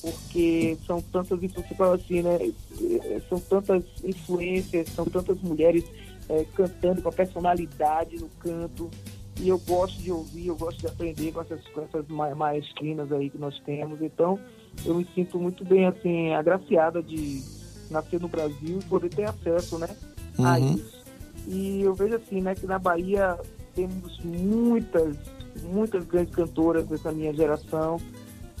[0.00, 2.38] Porque são tantas influências, assim, né?
[2.80, 5.84] Eh, São tantas influências, são tantas mulheres
[6.28, 8.90] eh, cantando com a personalidade no canto.
[9.40, 13.10] E eu gosto de ouvir, eu gosto de aprender com essas, com essas ma- maestrinas
[13.12, 14.00] aí que nós temos.
[14.02, 14.38] Então,
[14.84, 17.42] eu me sinto muito bem, assim, agraciada de
[17.90, 19.88] nascer no Brasil e poder ter acesso, né,
[20.38, 20.74] a Uhum.
[20.74, 21.02] isso.
[21.46, 23.38] E eu vejo assim, né, que na Bahia
[23.74, 25.16] temos muitas,
[25.62, 28.00] muitas grandes cantoras dessa minha geração,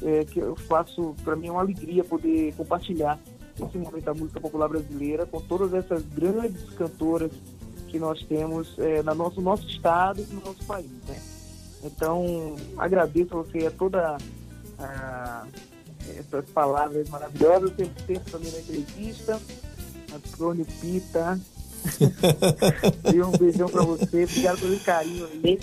[0.02, 3.18] é, que eu faço, para mim é uma alegria poder compartilhar
[3.54, 7.30] esse momento da música popular brasileira, com todas essas grandes cantoras
[7.88, 10.90] que nós temos é, na nosso, no nosso estado e no nosso país.
[11.06, 11.20] Né?
[11.84, 14.16] Então, agradeço a você a toda
[14.78, 15.46] ah,
[16.08, 17.74] essas palavras maravilhosas.
[17.76, 19.40] Sempre tempo também na entrevista.
[20.14, 21.38] Antônio Pita.
[23.12, 24.24] E um beijão para você.
[24.24, 25.60] Obrigado pelo carinho aí.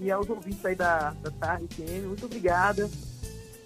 [0.00, 1.66] E aos ouvintes aí da, da Tarde
[2.06, 2.88] muito obrigada.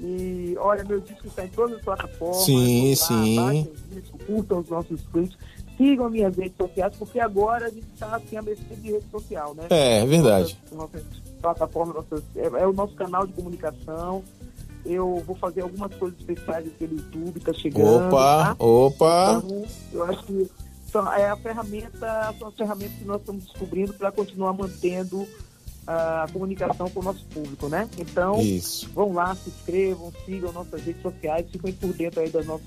[0.00, 2.44] E olha, meu disco está em todas as plataformas.
[2.44, 3.68] Sim, Vão sim.
[3.90, 5.36] disco, curtam os nossos clipes,
[5.76, 9.54] sigam minhas redes sociais, porque agora a gente está assim, a mercê de rede social,
[9.54, 9.64] né?
[9.70, 10.58] É, é verdade.
[10.72, 11.04] Nossas,
[12.36, 14.24] é, é o nosso canal de comunicação.
[14.84, 18.08] Eu vou fazer algumas coisas especiais aqui no YouTube, tá chegando.
[18.08, 18.64] Opa, tá?
[18.64, 19.42] opa.
[19.44, 20.50] Então, eu acho que
[21.16, 25.26] é a ferramenta, são as ferramentas que nós estamos descobrindo para continuar mantendo
[25.86, 27.88] ah, a comunicação com o nosso público, né?
[27.98, 28.88] Então, Isso.
[28.94, 32.66] vão lá, se inscrevam, sigam nossas redes sociais, fiquem por dentro aí das nossas,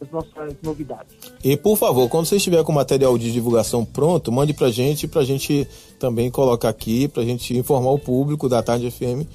[0.00, 1.14] das nossas novidades.
[1.42, 5.06] E por favor, quando você estiver com o material de divulgação pronto, mande pra gente,
[5.06, 5.68] pra gente
[5.98, 9.28] também colocar aqui, pra gente informar o público da Tarde FM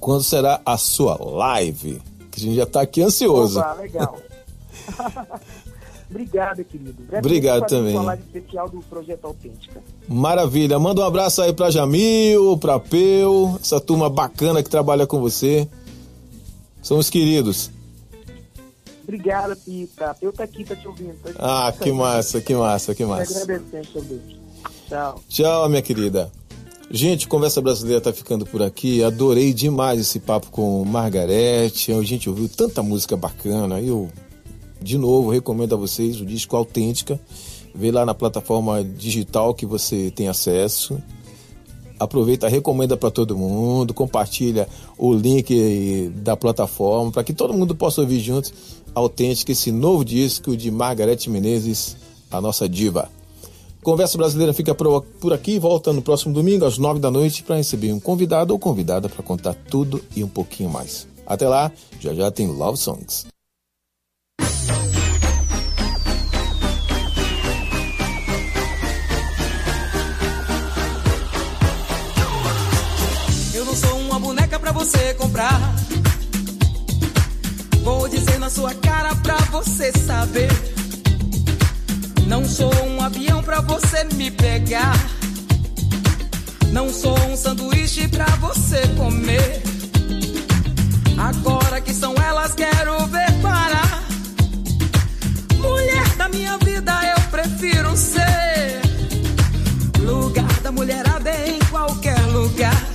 [0.00, 2.00] quando será a sua live.
[2.30, 3.60] Que a gente já tá aqui ansioso.
[3.60, 4.18] Opa, legal.
[6.10, 6.96] Obrigado, querido.
[7.16, 8.18] Obrigado farei também.
[8.26, 9.80] Especial do Projeto Autêntica.
[10.08, 10.78] Maravilha.
[10.78, 15.68] Manda um abraço aí pra Jamil, pra Peu, essa turma bacana que trabalha com você.
[16.82, 17.70] São os queridos.
[19.04, 20.16] Obrigada, Pita.
[20.20, 21.14] Eu tô aqui, tá te ouvindo.
[21.22, 23.46] Tá Ah, que massa, que massa, que Te massa.
[24.88, 25.20] Tchau.
[25.28, 26.30] Tchau, minha querida.
[26.90, 29.02] Gente, Conversa Brasileira tá ficando por aqui.
[29.02, 31.92] Adorei demais esse papo com Margarete.
[31.92, 33.80] A gente ouviu tanta música bacana.
[33.80, 34.08] Eu,
[34.82, 37.20] de novo, recomendo a vocês o disco Autêntica.
[37.74, 41.00] Vê lá na plataforma digital que você tem acesso.
[41.98, 44.66] Aproveita, recomenda para todo mundo, compartilha
[44.96, 48.52] o link da plataforma para que todo mundo possa ouvir juntos
[48.94, 51.96] Autêntica, esse novo disco de Margarete Menezes,
[52.30, 53.08] a nossa diva.
[53.82, 57.92] Conversa Brasileira fica por aqui volta no próximo domingo às nove da noite para receber
[57.92, 61.06] um convidado ou convidada para contar tudo e um pouquinho mais.
[61.26, 61.70] Até lá,
[62.00, 63.26] já já tem Love Songs.
[74.60, 75.74] Pra você comprar.
[77.82, 80.50] Vou dizer na sua cara pra você saber.
[82.26, 84.94] Não sou um avião pra você me pegar.
[86.72, 89.62] Não sou um sanduíche pra você comer.
[91.18, 94.02] Agora que são elas, quero ver parar.
[95.56, 98.80] Mulher da minha vida, eu prefiro ser.
[100.00, 102.89] Lugar da mulherada é em qualquer lugar.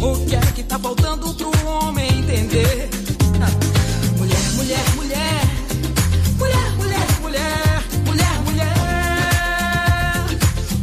[0.00, 2.88] O que é que tá faltando pro homem entender?
[4.16, 5.42] Mulher, mulher, mulher.
[6.38, 7.82] Mulher, mulher, mulher.
[8.06, 8.74] Mulher, mulher.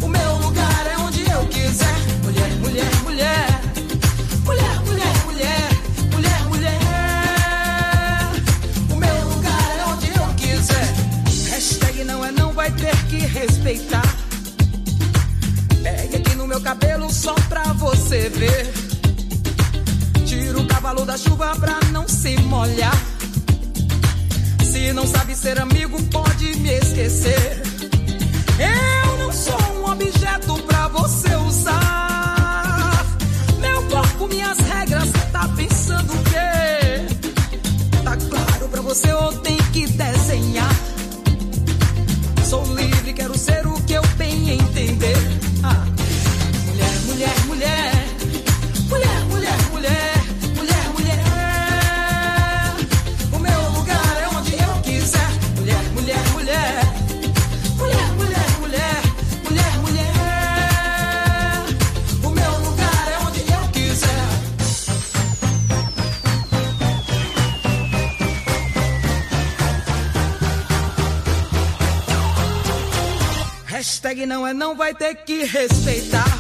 [0.01, 1.95] O meu lugar é onde eu quiser.
[2.23, 3.61] Mulher, mulher, mulher.
[4.43, 5.69] Mulher, mulher, mulher.
[6.11, 6.79] Mulher, mulher.
[8.91, 10.93] O meu lugar é onde eu quiser.
[11.51, 14.13] Hashtag não é não, vai ter que respeitar.
[15.81, 18.84] Pegue aqui no meu cabelo só pra você ver.
[20.35, 22.93] Tira o cavalo da chuva pra não se molhar.
[24.61, 27.63] Se não sabe ser amigo, pode me esquecer.
[28.59, 33.05] Eu não sou um objeto pra você usar.
[33.61, 37.07] Meu corpo, minhas regras, tá pensando o quê?
[38.03, 40.84] Tá claro pra você ou tem que desenhar?
[74.25, 76.37] Não é não, vai ter que respeitar.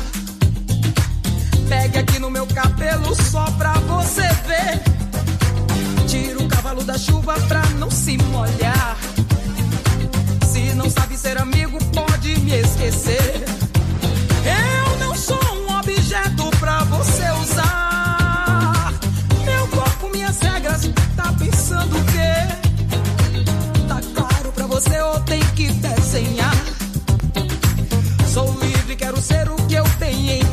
[1.69, 4.81] Pegue aqui no meu cabelo só pra você ver.
[6.07, 8.97] Tira o cavalo da chuva pra não se molhar.
[10.51, 13.45] Se não sabe ser amigo, pode me esquecer.
[14.43, 18.93] Eu não sou um objeto pra você usar.
[19.45, 23.85] Meu corpo, minhas regras, tá pensando o quê?
[23.87, 26.74] Tá claro pra você ou tem que desenhar?
[28.97, 30.44] Quero ser o que eu tenho a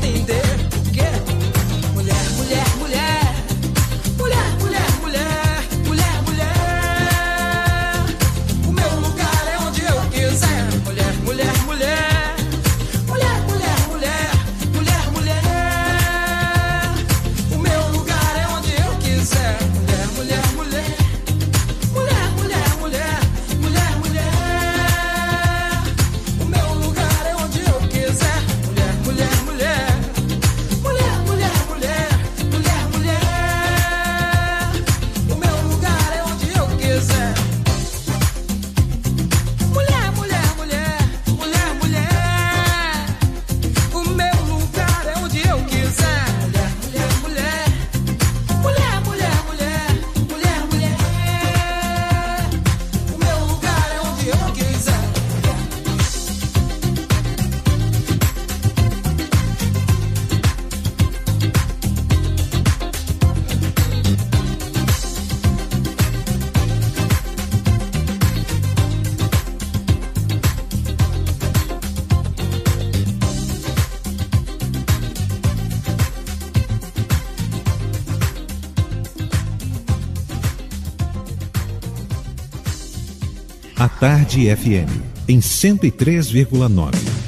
[84.03, 84.89] Tarde FM,
[85.29, 87.22] em 103,9.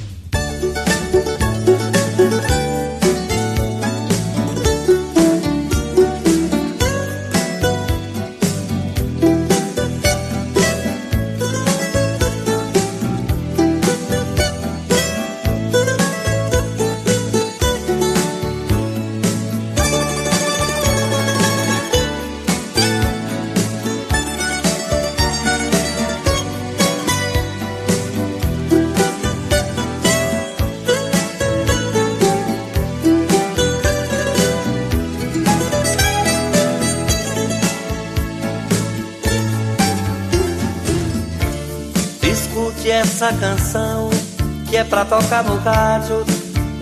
[45.05, 46.24] Pra tocar no rádio,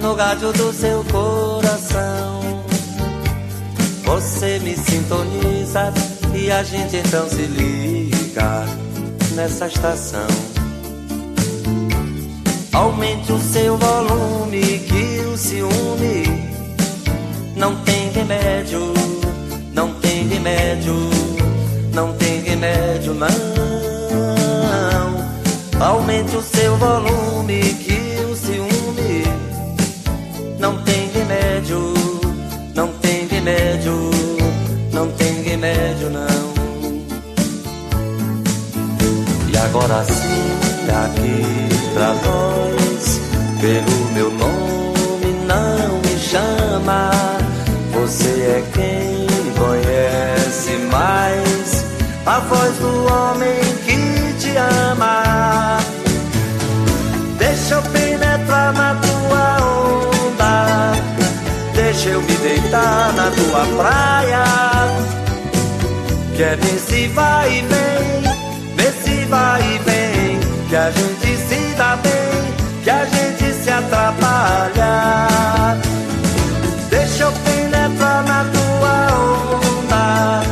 [0.00, 2.40] no rádio do seu coração.
[4.04, 5.92] Você me sintoniza
[6.34, 8.64] e a gente então se liga
[9.34, 10.26] nessa estação.
[12.72, 16.24] Aumente o seu volume que o ciúme
[17.56, 18.92] não tem remédio,
[19.72, 20.94] não tem remédio,
[21.92, 23.62] não tem remédio não.
[25.80, 27.81] Aumente o seu volume
[35.52, 36.52] remédio não.
[39.52, 43.20] E agora sim, aqui pra nós,
[43.60, 47.10] pelo meu nome não me chama.
[47.92, 51.84] Você é quem conhece mais
[52.24, 55.78] a voz do homem que te ama.
[57.36, 59.56] Deixa eu penetrar na tua
[60.16, 60.92] onda,
[61.74, 64.71] deixa eu me deitar na tua praia.
[66.42, 68.22] Quer ver se vai e vem,
[68.74, 73.70] vê se vai e vem, que a gente se dá bem, que a gente se
[73.70, 75.38] atrapalha.
[76.90, 79.06] Deixa eu penetrar na tua
[79.54, 80.42] onda,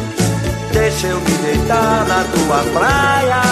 [0.72, 3.42] deixa eu me deitar na tua praia.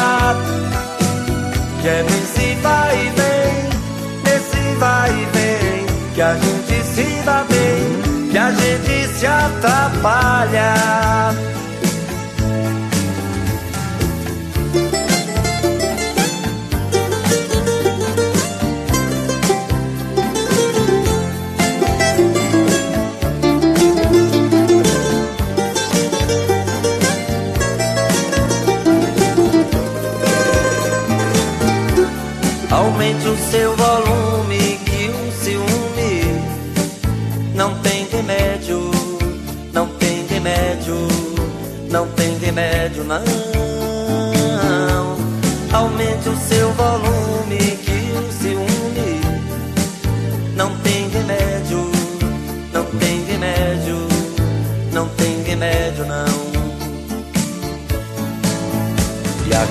[1.82, 3.68] Quer ver se vai e vem,
[4.22, 9.26] vê se vai e vem, que a gente se dá bem, que a gente se
[9.26, 10.76] atrapalha.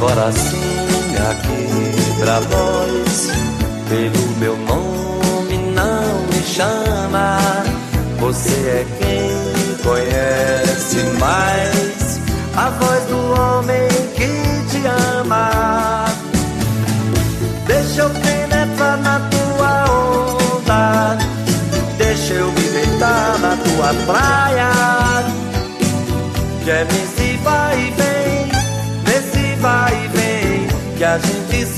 [0.07, 3.27] Sim, aqui pra nós,
[3.89, 7.37] pelo meu nome não me chama.
[8.17, 12.06] Você é quem conhece mais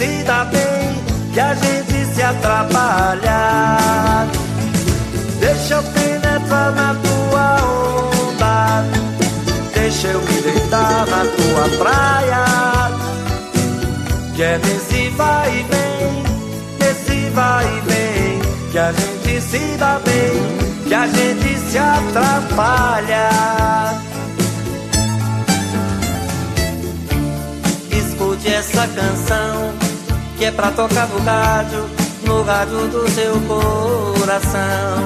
[0.10, 1.04] se dá bem,
[1.34, 4.18] que a gente se atrapalha.
[5.40, 7.56] Deixa eu penetrar na tua
[8.28, 8.84] onda,
[9.74, 12.44] deixa eu me deitar na tua praia.
[14.36, 16.24] Quer ver se vai e vem,
[16.80, 18.40] vê se vai e vem,
[18.72, 20.42] que a gente se dá bem,
[20.88, 23.30] que a gente se atrapalha.
[27.92, 29.79] Escute essa canção
[30.40, 31.86] que é pra tocar no rádio,
[32.26, 35.04] no rádio do seu coração.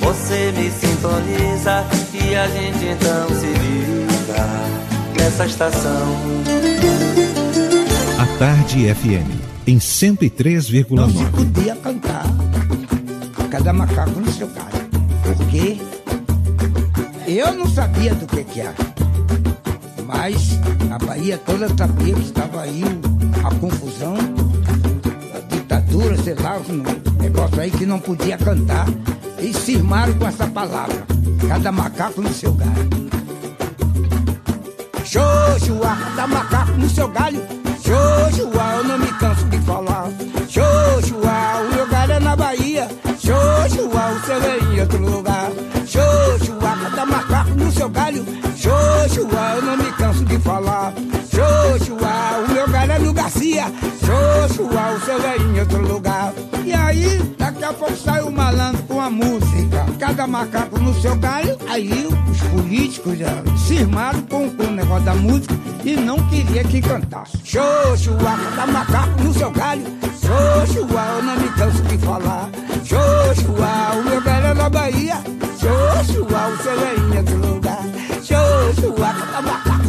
[0.00, 4.46] Você me sintoniza e a gente então se liga
[5.18, 6.16] nessa estação.
[8.18, 9.28] A Tarde FM,
[9.66, 10.86] em 103,9.
[10.94, 12.24] Não se podia cantar
[13.50, 14.82] cada macaco no seu galho.
[15.24, 15.78] Porque
[17.26, 18.74] eu não sabia do que que era.
[20.06, 20.58] Mas
[20.90, 24.14] a Bahia toda sabia que estava aí o- a confusão,
[25.34, 28.86] a ditadura, sei lá, um negócio aí que não podia cantar.
[29.40, 31.04] E cismaram com essa palavra.
[31.48, 32.90] Cada macaco no seu galho.
[35.04, 37.42] Xoxua, cada macaco no seu galho.
[37.82, 40.08] Xoxua, eu não me canso de falar.
[40.48, 42.88] Xoxua, o meu galho é na Bahia.
[43.18, 45.50] Xoxua, o seu é em outro lugar.
[45.84, 48.24] Xoxua, cada macaco no seu galho.
[55.12, 56.32] É em outro lugar.
[56.64, 59.84] E aí, daqui a pouco sai o malandro com a música.
[59.98, 61.58] Cada macaco no seu galho.
[61.68, 65.54] Aí os políticos já cismaram com, com o negócio da música
[65.84, 67.36] e não queria que cantasse.
[67.44, 69.84] Xoxua, cada macaco no seu galho.
[70.18, 72.48] Xoxua, eu não me canso de falar.
[72.82, 75.16] Xoxua, o meu galho é na Bahia.
[75.60, 77.82] Xoxua, o seu é em outro lugar.
[78.22, 79.81] Xoxua, cada macaco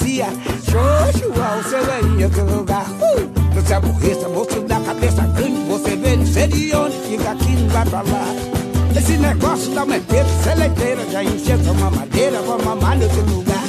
[0.00, 0.26] é no Garcia.
[0.64, 2.86] Xoxua, o seu é em outro lugar.
[3.54, 5.64] Não se aborreça, moço da cabeça grande.
[5.68, 8.24] Você vê, não sei de onde fica aqui, não vai pra lá.
[8.96, 13.59] Esse negócio da meteira, seleiteira, já encheu uma madeira, vou mamar nesse lugar.